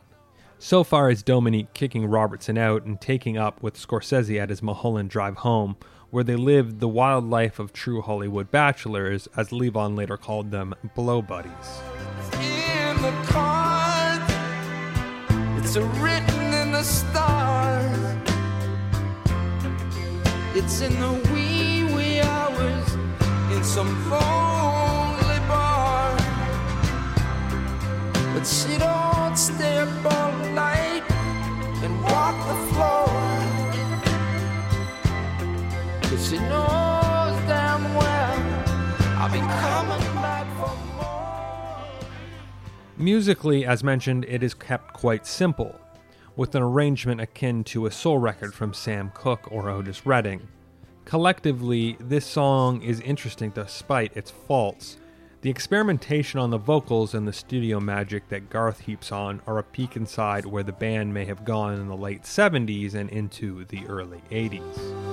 So 0.62 0.84
far 0.84 1.08
as 1.10 1.24
Dominique 1.24 1.74
kicking 1.74 2.06
Robertson 2.06 2.58
out 2.58 2.84
and 2.84 3.00
taking 3.00 3.38
up 3.38 3.64
with 3.64 3.78
Scorsese 3.78 4.40
at 4.40 4.50
his 4.50 4.62
Mulholland 4.62 5.10
Drive 5.10 5.38
home, 5.38 5.78
where 6.10 6.24
they 6.24 6.36
lived 6.36 6.82
the 6.82 6.88
wild 6.88 7.30
life 7.30 7.60
of 7.60 7.72
true 7.72 8.02
Hollywood 8.02 8.52
bachelors, 8.52 9.30
as 9.38 9.50
Levon 9.50 9.98
later 9.98 10.18
called 10.18 10.52
them, 10.52 10.76
blow 10.96 11.22
buddies. 11.22 11.52
It's 15.58 15.78
written 15.78 16.54
in 16.54 16.72
the 16.74 16.84
stars. 16.84 18.18
It's 20.56 20.82
in 20.82 21.00
the 21.00 21.32
wee 21.34 21.86
wee 21.96 22.20
hours 22.20 22.94
in 23.56 23.64
some 23.64 24.10
lonely 24.10 24.69
But 28.40 28.48
she 28.48 28.78
don't 28.78 29.36
stay 29.36 29.80
up 29.80 30.06
all 30.06 30.32
night 30.54 31.04
and 31.84 32.02
walk 32.02 32.38
the 32.48 32.56
floor. 32.72 33.06
Cause 36.04 36.30
she 36.30 36.38
knows 36.38 37.36
damn 37.50 37.94
well 37.96 38.40
I'll 39.18 39.30
be 39.30 39.40
coming 39.40 40.16
back 40.16 40.48
for 40.56 40.74
more. 40.96 42.08
Musically, 42.96 43.66
as 43.66 43.84
mentioned, 43.84 44.24
it 44.30 44.42
is 44.42 44.54
kept 44.54 44.94
quite 44.94 45.28
simple, 45.28 45.78
with 46.38 46.56
an 46.56 46.64
arrangement 46.64 47.20
akin 47.20 47.66
to 47.66 47.88
a 47.88 47.92
soul 47.92 48.20
record 48.20 48.54
from 48.54 48.74
Sam 48.74 49.12
Cooke 49.14 49.52
or 49.52 49.70
Otis 49.70 50.06
Redding. 50.06 50.48
Collectively, 51.04 51.98
this 52.00 52.26
song 52.26 52.82
is 52.84 53.02
interesting 53.02 53.50
despite 53.50 54.16
its 54.16 54.32
faults. 54.32 54.96
The 55.42 55.50
experimentation 55.50 56.38
on 56.38 56.50
the 56.50 56.58
vocals 56.58 57.14
and 57.14 57.26
the 57.26 57.32
studio 57.32 57.80
magic 57.80 58.28
that 58.28 58.50
Garth 58.50 58.82
heaps 58.82 59.10
on 59.10 59.42
are 59.48 59.58
a 59.58 59.64
peek 59.64 59.96
inside 59.96 60.46
where 60.46 60.64
the 60.64 60.74
band 60.74 61.14
may 61.14 61.24
have 61.26 61.46
gone 61.46 61.76
in 61.76 61.88
the 61.88 61.96
late 61.96 62.24
70s 62.24 62.94
and 62.94 63.10
into 63.10 63.64
the 63.64 63.88
early 63.88 64.22
80s. 64.32 65.09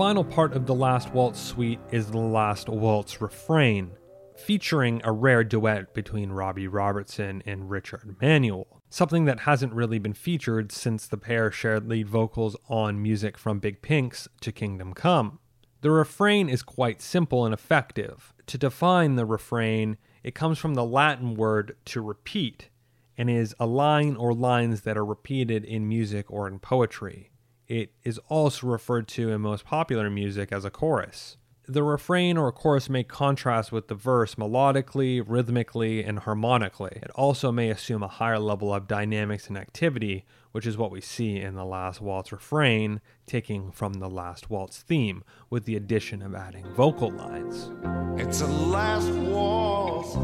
Final 0.00 0.24
part 0.24 0.54
of 0.54 0.64
the 0.64 0.74
Last 0.74 1.12
Waltz 1.12 1.38
suite 1.38 1.78
is 1.90 2.06
the 2.06 2.16
Last 2.16 2.70
Waltz 2.70 3.20
refrain, 3.20 3.90
featuring 4.34 5.02
a 5.04 5.12
rare 5.12 5.44
duet 5.44 5.92
between 5.92 6.32
Robbie 6.32 6.68
Robertson 6.68 7.42
and 7.44 7.68
Richard 7.68 8.16
Manuel, 8.18 8.80
something 8.88 9.26
that 9.26 9.40
hasn't 9.40 9.74
really 9.74 9.98
been 9.98 10.14
featured 10.14 10.72
since 10.72 11.06
the 11.06 11.18
pair 11.18 11.52
shared 11.52 11.86
lead 11.86 12.08
vocals 12.08 12.56
on 12.66 13.02
music 13.02 13.36
from 13.36 13.58
Big 13.58 13.82
Pink's 13.82 14.26
To 14.40 14.50
Kingdom 14.50 14.94
Come. 14.94 15.38
The 15.82 15.90
refrain 15.90 16.48
is 16.48 16.62
quite 16.62 17.02
simple 17.02 17.44
and 17.44 17.52
effective. 17.52 18.32
To 18.46 18.56
define 18.56 19.16
the 19.16 19.26
refrain, 19.26 19.98
it 20.22 20.34
comes 20.34 20.56
from 20.56 20.72
the 20.72 20.84
Latin 20.86 21.34
word 21.34 21.76
to 21.84 22.00
repeat 22.00 22.70
and 23.18 23.28
is 23.28 23.54
a 23.60 23.66
line 23.66 24.16
or 24.16 24.32
lines 24.32 24.80
that 24.80 24.96
are 24.96 25.04
repeated 25.04 25.62
in 25.62 25.86
music 25.86 26.30
or 26.30 26.48
in 26.48 26.58
poetry. 26.58 27.30
It 27.70 27.92
is 28.02 28.18
also 28.28 28.66
referred 28.66 29.06
to 29.10 29.30
in 29.30 29.42
most 29.42 29.64
popular 29.64 30.10
music 30.10 30.50
as 30.50 30.64
a 30.64 30.70
chorus. 30.70 31.36
The 31.68 31.84
refrain 31.84 32.36
or 32.36 32.50
chorus 32.50 32.90
may 32.90 33.04
contrast 33.04 33.70
with 33.70 33.86
the 33.86 33.94
verse 33.94 34.34
melodically, 34.34 35.22
rhythmically, 35.24 36.02
and 36.02 36.18
harmonically. 36.18 36.98
It 37.00 37.12
also 37.14 37.52
may 37.52 37.70
assume 37.70 38.02
a 38.02 38.08
higher 38.08 38.40
level 38.40 38.74
of 38.74 38.88
dynamics 38.88 39.46
and 39.46 39.56
activity, 39.56 40.24
which 40.50 40.66
is 40.66 40.76
what 40.76 40.90
we 40.90 41.00
see 41.00 41.36
in 41.38 41.54
the 41.54 41.64
Last 41.64 42.00
Waltz 42.00 42.32
refrain, 42.32 43.00
taking 43.24 43.70
from 43.70 43.92
the 43.92 44.10
Last 44.10 44.50
Waltz 44.50 44.82
theme, 44.82 45.22
with 45.48 45.64
the 45.64 45.76
addition 45.76 46.22
of 46.22 46.34
adding 46.34 46.64
vocal 46.74 47.12
lines. 47.12 47.70
It's 48.20 48.40
a 48.40 48.48
last 48.48 49.08
waltz. 49.10 50.16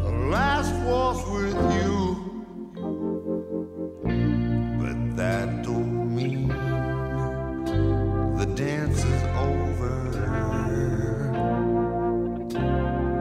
A 0.00 0.10
last 0.28 0.74
waltz 0.84 1.24
with 1.30 1.54
you. 1.76 1.93
dance 8.54 9.04
is 9.04 9.22
over. 9.36 10.10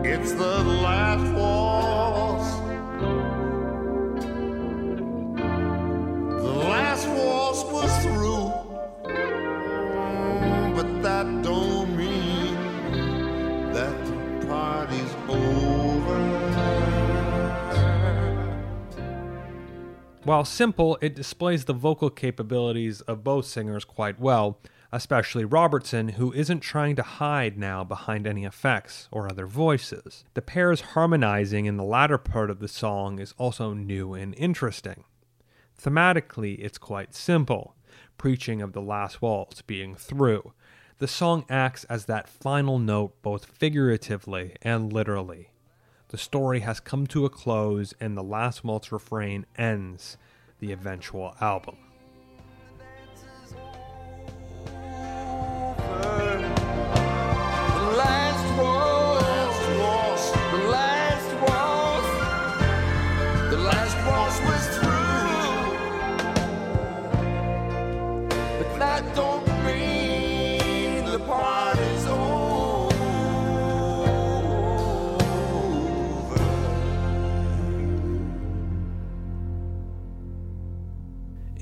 It's 0.05 0.31
the 0.33 0.63
last 0.63 1.33
waltz. 1.33 2.49
The 6.43 6.53
last 6.69 7.07
waltz 7.07 7.63
was 7.63 7.91
through, 8.03 8.53
but 10.75 11.01
that 11.01 11.41
don't 11.41 11.97
mean 11.97 12.53
that 13.73 14.05
the 14.05 14.45
party's 14.45 15.15
over. 15.27 16.19
While 20.23 20.45
simple, 20.45 20.99
it 21.01 21.15
displays 21.15 21.65
the 21.65 21.73
vocal 21.73 22.11
capabilities 22.11 23.01
of 23.01 23.23
both 23.23 23.45
singers 23.45 23.83
quite 23.83 24.19
well, 24.19 24.59
especially 24.93 25.43
Robertson, 25.43 26.09
who 26.09 26.31
isn't 26.33 26.59
trying 26.59 26.95
to 26.95 27.01
hide 27.01 27.57
now 27.57 27.83
behind 27.83 28.27
any 28.27 28.45
effects 28.45 29.09
or 29.11 29.27
other 29.27 29.47
voices. 29.47 30.23
The 30.35 30.41
pair's 30.43 30.81
harmonizing 30.81 31.65
in 31.65 31.77
the 31.77 31.83
latter 31.83 32.19
part 32.19 32.51
of 32.51 32.59
the 32.59 32.67
song 32.67 33.17
is 33.17 33.33
also 33.39 33.73
new 33.73 34.13
and 34.13 34.35
interesting. 34.35 35.03
Thematically, 35.81 36.59
it's 36.59 36.77
quite 36.77 37.15
simple, 37.15 37.75
preaching 38.19 38.61
of 38.61 38.73
the 38.73 38.81
last 38.81 39.19
waltz 39.19 39.63
being 39.63 39.95
through. 39.95 40.53
The 40.99 41.07
song 41.07 41.45
acts 41.49 41.85
as 41.85 42.05
that 42.05 42.29
final 42.29 42.77
note 42.77 43.19
both 43.23 43.45
figuratively 43.45 44.55
and 44.61 44.93
literally. 44.93 45.49
The 46.09 46.19
story 46.19 46.59
has 46.59 46.79
come 46.79 47.07
to 47.07 47.25
a 47.25 47.31
close, 47.31 47.95
and 47.99 48.15
the 48.15 48.21
last 48.21 48.63
waltz 48.63 48.91
refrain 48.91 49.47
ends 49.57 50.17
the 50.59 50.71
eventual 50.71 51.35
album. 51.41 51.77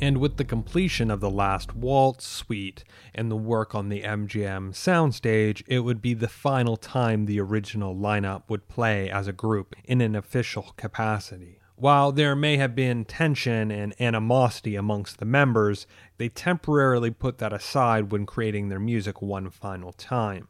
And 0.03 0.17
with 0.17 0.37
the 0.37 0.43
completion 0.43 1.11
of 1.11 1.19
the 1.19 1.29
last 1.29 1.75
waltz 1.75 2.25
suite 2.25 2.83
and 3.13 3.29
the 3.29 3.35
work 3.35 3.75
on 3.75 3.89
the 3.89 4.01
MGM 4.01 4.71
soundstage, 4.71 5.61
it 5.67 5.81
would 5.81 6.01
be 6.01 6.15
the 6.15 6.27
final 6.27 6.75
time 6.75 7.25
the 7.25 7.39
original 7.39 7.95
lineup 7.95 8.41
would 8.49 8.67
play 8.67 9.11
as 9.11 9.27
a 9.27 9.31
group 9.31 9.75
in 9.85 10.01
an 10.01 10.15
official 10.15 10.73
capacity. 10.75 11.59
While 11.75 12.11
there 12.11 12.35
may 12.35 12.57
have 12.57 12.73
been 12.73 13.05
tension 13.05 13.69
and 13.69 13.93
animosity 14.01 14.75
amongst 14.75 15.19
the 15.19 15.25
members, 15.25 15.85
they 16.17 16.29
temporarily 16.29 17.11
put 17.11 17.37
that 17.37 17.53
aside 17.53 18.11
when 18.11 18.25
creating 18.25 18.69
their 18.69 18.79
music 18.79 19.21
one 19.21 19.51
final 19.51 19.91
time 19.93 20.47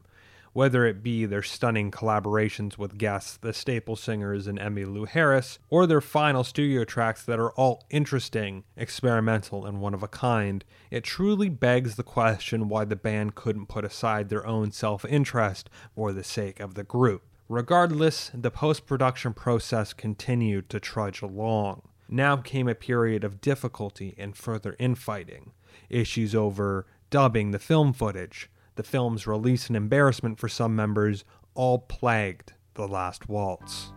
whether 0.52 0.84
it 0.84 1.02
be 1.02 1.24
their 1.24 1.42
stunning 1.42 1.90
collaborations 1.90 2.76
with 2.76 2.98
guests, 2.98 3.36
the 3.38 3.52
staple 3.52 3.96
singers 3.96 4.46
and 4.46 4.58
Emmylou 4.58 5.08
Harris, 5.08 5.58
or 5.70 5.86
their 5.86 6.00
final 6.00 6.44
studio 6.44 6.84
tracks 6.84 7.24
that 7.24 7.38
are 7.38 7.52
all 7.52 7.84
interesting, 7.90 8.64
experimental, 8.76 9.64
and 9.64 9.80
one 9.80 9.94
of 9.94 10.02
a 10.02 10.08
kind, 10.08 10.64
it 10.90 11.04
truly 11.04 11.48
begs 11.48 11.96
the 11.96 12.02
question 12.02 12.68
why 12.68 12.84
the 12.84 12.96
band 12.96 13.34
couldn't 13.34 13.66
put 13.66 13.84
aside 13.84 14.28
their 14.28 14.46
own 14.46 14.70
self 14.72 15.04
interest 15.04 15.70
for 15.94 16.12
the 16.12 16.24
sake 16.24 16.60
of 16.60 16.74
the 16.74 16.84
group. 16.84 17.22
Regardless, 17.48 18.30
the 18.32 18.50
post 18.50 18.86
production 18.86 19.34
process 19.34 19.92
continued 19.92 20.68
to 20.70 20.80
trudge 20.80 21.20
along. 21.22 21.82
Now 22.08 22.36
came 22.36 22.68
a 22.68 22.74
period 22.74 23.24
of 23.24 23.40
difficulty 23.40 24.14
and 24.18 24.36
further 24.36 24.76
infighting. 24.78 25.52
Issues 25.88 26.34
over 26.34 26.86
dubbing 27.10 27.50
the 27.50 27.58
film 27.58 27.92
footage, 27.92 28.48
the 28.74 28.82
film's 28.82 29.26
release 29.26 29.68
and 29.68 29.76
embarrassment 29.76 30.38
for 30.38 30.48
some 30.48 30.74
members 30.74 31.24
all 31.54 31.78
plagued 31.78 32.52
The 32.74 32.88
Last 32.88 33.28
Waltz. 33.28 33.92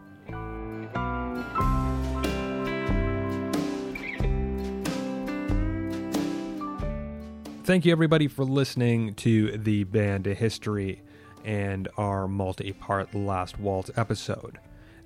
Thank 7.64 7.86
you, 7.86 7.92
everybody, 7.92 8.28
for 8.28 8.44
listening 8.44 9.16
to 9.16 9.58
the 9.58 9.86
Band 9.86 10.28
of 10.28 10.38
History 10.38 11.02
and 11.44 11.88
our 11.98 12.28
multi 12.28 12.74
part 12.74 13.16
Last 13.16 13.60
Waltz 13.60 13.90
episode. 13.96 14.60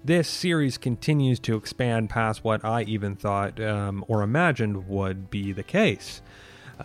This 0.04 0.28
series 0.28 0.78
continues 0.78 1.40
to 1.42 1.56
expand 1.56 2.10
past 2.10 2.44
what 2.44 2.66
I 2.66 2.84
even 2.84 3.16
thought 3.16 3.60
um, 3.62 4.04
or 4.08 4.24
imagined 4.24 4.88
would 4.88 5.30
be 5.30 5.52
the 5.52 5.64
case. 5.64 6.22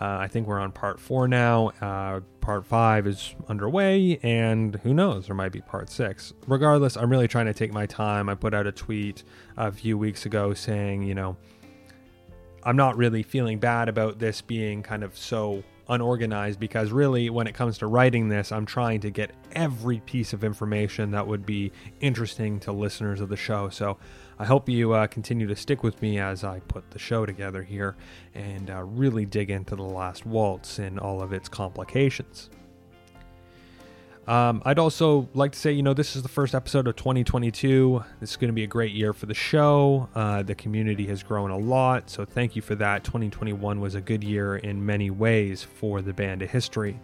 Uh, 0.00 0.18
I 0.20 0.28
think 0.28 0.46
we're 0.48 0.58
on 0.58 0.72
part 0.72 0.98
four 0.98 1.28
now. 1.28 1.68
Uh, 1.80 2.20
part 2.40 2.66
five 2.66 3.06
is 3.06 3.34
underway, 3.48 4.18
and 4.22 4.74
who 4.76 4.92
knows, 4.92 5.26
there 5.26 5.36
might 5.36 5.52
be 5.52 5.60
part 5.60 5.88
six. 5.88 6.32
Regardless, 6.48 6.96
I'm 6.96 7.10
really 7.10 7.28
trying 7.28 7.46
to 7.46 7.54
take 7.54 7.72
my 7.72 7.86
time. 7.86 8.28
I 8.28 8.34
put 8.34 8.54
out 8.54 8.66
a 8.66 8.72
tweet 8.72 9.22
a 9.56 9.70
few 9.70 9.96
weeks 9.96 10.26
ago 10.26 10.52
saying, 10.52 11.04
you 11.04 11.14
know, 11.14 11.36
I'm 12.64 12.76
not 12.76 12.96
really 12.96 13.22
feeling 13.22 13.58
bad 13.58 13.88
about 13.88 14.18
this 14.18 14.40
being 14.40 14.82
kind 14.82 15.04
of 15.04 15.16
so 15.16 15.62
unorganized 15.88 16.58
because 16.58 16.92
really 16.92 17.28
when 17.28 17.46
it 17.46 17.54
comes 17.54 17.76
to 17.76 17.86
writing 17.86 18.30
this 18.30 18.50
I'm 18.50 18.64
trying 18.64 19.00
to 19.00 19.10
get 19.10 19.32
every 19.52 20.00
piece 20.00 20.32
of 20.32 20.42
information 20.42 21.10
that 21.10 21.26
would 21.26 21.44
be 21.44 21.72
interesting 22.00 22.58
to 22.60 22.72
listeners 22.72 23.20
of 23.20 23.28
the 23.28 23.36
show 23.36 23.68
so 23.68 23.98
I 24.38 24.44
hope 24.44 24.68
you 24.68 24.92
uh, 24.92 25.06
continue 25.06 25.46
to 25.46 25.56
stick 25.56 25.82
with 25.82 26.02
me 26.02 26.18
as 26.18 26.44
I 26.44 26.60
put 26.60 26.90
the 26.90 26.98
show 26.98 27.24
together 27.24 27.62
here 27.62 27.96
and 28.34 28.70
uh, 28.70 28.82
really 28.82 29.24
dig 29.26 29.50
into 29.50 29.76
the 29.76 29.82
last 29.82 30.26
waltz 30.26 30.78
and 30.78 30.98
all 30.98 31.22
of 31.22 31.32
its 31.32 31.48
complications. 31.48 32.50
Um, 34.26 34.62
I'd 34.64 34.78
also 34.78 35.28
like 35.34 35.52
to 35.52 35.58
say, 35.58 35.72
you 35.72 35.82
know, 35.82 35.92
this 35.92 36.16
is 36.16 36.22
the 36.22 36.28
first 36.28 36.54
episode 36.54 36.86
of 36.86 36.96
2022. 36.96 38.02
This 38.20 38.30
is 38.30 38.36
going 38.36 38.48
to 38.48 38.54
be 38.54 38.64
a 38.64 38.68
great 38.68 38.92
year 38.92 39.12
for 39.12 39.26
the 39.26 39.34
show. 39.34 40.08
Uh, 40.14 40.42
the 40.42 40.54
community 40.54 41.06
has 41.08 41.22
grown 41.22 41.50
a 41.50 41.58
lot, 41.58 42.08
so 42.08 42.24
thank 42.24 42.56
you 42.56 42.62
for 42.62 42.74
that. 42.76 43.04
2021 43.04 43.80
was 43.80 43.94
a 43.94 44.00
good 44.00 44.24
year 44.24 44.56
in 44.56 44.84
many 44.84 45.10
ways 45.10 45.62
for 45.62 46.00
the 46.00 46.12
band 46.12 46.40
of 46.40 46.50
history. 46.50 46.98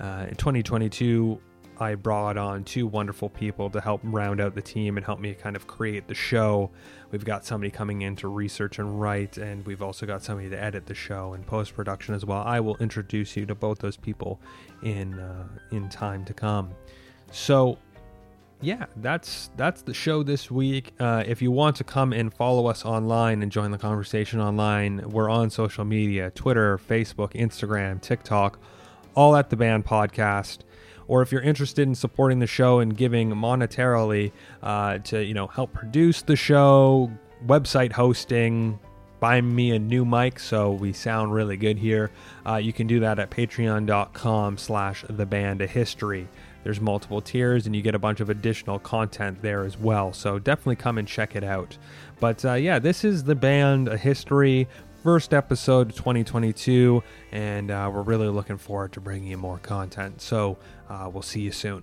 Uh, 0.00 0.26
in 0.28 0.34
2022, 0.34 1.40
I 1.78 1.94
brought 1.94 2.36
on 2.36 2.64
two 2.64 2.86
wonderful 2.86 3.28
people 3.28 3.70
to 3.70 3.80
help 3.80 4.00
round 4.04 4.40
out 4.40 4.54
the 4.54 4.62
team 4.62 4.96
and 4.96 5.04
help 5.04 5.20
me 5.20 5.34
kind 5.34 5.56
of 5.56 5.66
create 5.66 6.06
the 6.06 6.14
show. 6.14 6.70
We've 7.10 7.24
got 7.24 7.44
somebody 7.44 7.70
coming 7.70 8.02
in 8.02 8.16
to 8.16 8.28
research 8.28 8.78
and 8.78 9.00
write, 9.00 9.38
and 9.38 9.64
we've 9.66 9.82
also 9.82 10.06
got 10.06 10.22
somebody 10.22 10.48
to 10.50 10.62
edit 10.62 10.86
the 10.86 10.94
show 10.94 11.34
and 11.34 11.46
post 11.46 11.74
production 11.74 12.14
as 12.14 12.24
well. 12.24 12.42
I 12.42 12.60
will 12.60 12.76
introduce 12.76 13.36
you 13.36 13.46
to 13.46 13.54
both 13.54 13.78
those 13.78 13.96
people 13.96 14.40
in 14.82 15.18
uh, 15.18 15.48
in 15.70 15.88
time 15.88 16.24
to 16.26 16.34
come. 16.34 16.70
So 17.30 17.78
yeah, 18.62 18.86
that's 18.96 19.50
that's 19.56 19.82
the 19.82 19.92
show 19.92 20.22
this 20.22 20.50
week. 20.50 20.92
Uh, 21.00 21.24
if 21.26 21.42
you 21.42 21.50
want 21.50 21.76
to 21.76 21.84
come 21.84 22.12
and 22.12 22.32
follow 22.32 22.68
us 22.68 22.84
online 22.84 23.42
and 23.42 23.50
join 23.50 23.72
the 23.72 23.78
conversation 23.78 24.40
online, 24.40 25.10
we're 25.10 25.28
on 25.28 25.50
social 25.50 25.84
media: 25.84 26.30
Twitter, 26.30 26.78
Facebook, 26.78 27.32
Instagram, 27.32 28.00
TikTok, 28.00 28.60
all 29.16 29.34
at 29.34 29.50
the 29.50 29.56
Band 29.56 29.84
Podcast. 29.84 30.58
Or 31.08 31.22
if 31.22 31.32
you're 31.32 31.42
interested 31.42 31.86
in 31.86 31.94
supporting 31.94 32.38
the 32.38 32.46
show 32.46 32.80
and 32.80 32.96
giving 32.96 33.30
monetarily 33.30 34.32
uh, 34.62 34.98
to 34.98 35.22
you 35.22 35.34
know 35.34 35.46
help 35.46 35.72
produce 35.72 36.22
the 36.22 36.36
show, 36.36 37.10
website 37.46 37.92
hosting, 37.92 38.78
buy 39.22 39.40
me 39.40 39.70
a 39.70 39.78
new 39.78 40.04
mic 40.04 40.40
so 40.40 40.72
we 40.72 40.92
sound 40.92 41.32
really 41.32 41.56
good 41.56 41.78
here. 41.78 42.10
Uh, 42.44 42.56
you 42.56 42.72
can 42.72 42.88
do 42.88 42.98
that 42.98 43.20
at 43.20 43.30
patreon.com 43.30 44.58
slash 44.58 45.04
the 45.08 45.24
band 45.24 45.60
history. 45.60 46.26
There's 46.64 46.80
multiple 46.80 47.20
tiers 47.20 47.66
and 47.66 47.74
you 47.74 47.82
get 47.82 47.94
a 47.94 48.00
bunch 48.00 48.18
of 48.18 48.30
additional 48.30 48.80
content 48.80 49.40
there 49.40 49.64
as 49.64 49.78
well. 49.78 50.12
So 50.12 50.40
definitely 50.40 50.76
come 50.76 50.98
and 50.98 51.06
check 51.06 51.36
it 51.36 51.44
out. 51.44 51.78
But 52.18 52.44
uh, 52.44 52.54
yeah, 52.54 52.80
this 52.80 53.04
is 53.04 53.22
the 53.22 53.34
band 53.34 53.86
a 53.86 53.96
history 53.96 54.66
first 55.02 55.34
episode 55.34 55.90
of 55.90 55.96
2022 55.96 57.02
and 57.32 57.70
uh, 57.70 57.90
we're 57.92 58.02
really 58.02 58.28
looking 58.28 58.58
forward 58.58 58.92
to 58.92 59.00
bringing 59.00 59.28
you 59.28 59.36
more 59.36 59.58
content. 59.58 60.20
So 60.20 60.58
uh, 60.88 61.10
we'll 61.12 61.22
see 61.22 61.40
you 61.40 61.50
soon. 61.50 61.82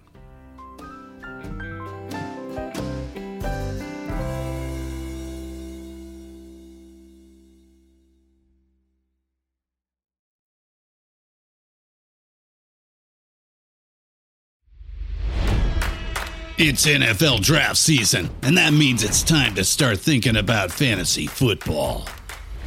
It's 16.61 16.86
NFL 16.86 17.41
draft 17.41 17.78
season, 17.78 18.30
and 18.41 18.57
that 18.57 18.74
means 18.74 19.01
it's 19.01 19.24
time 19.24 19.55
to 19.55 19.63
start 19.63 19.97
thinking 19.97 20.36
about 20.36 20.72
fantasy 20.72 21.26
football. 21.26 22.05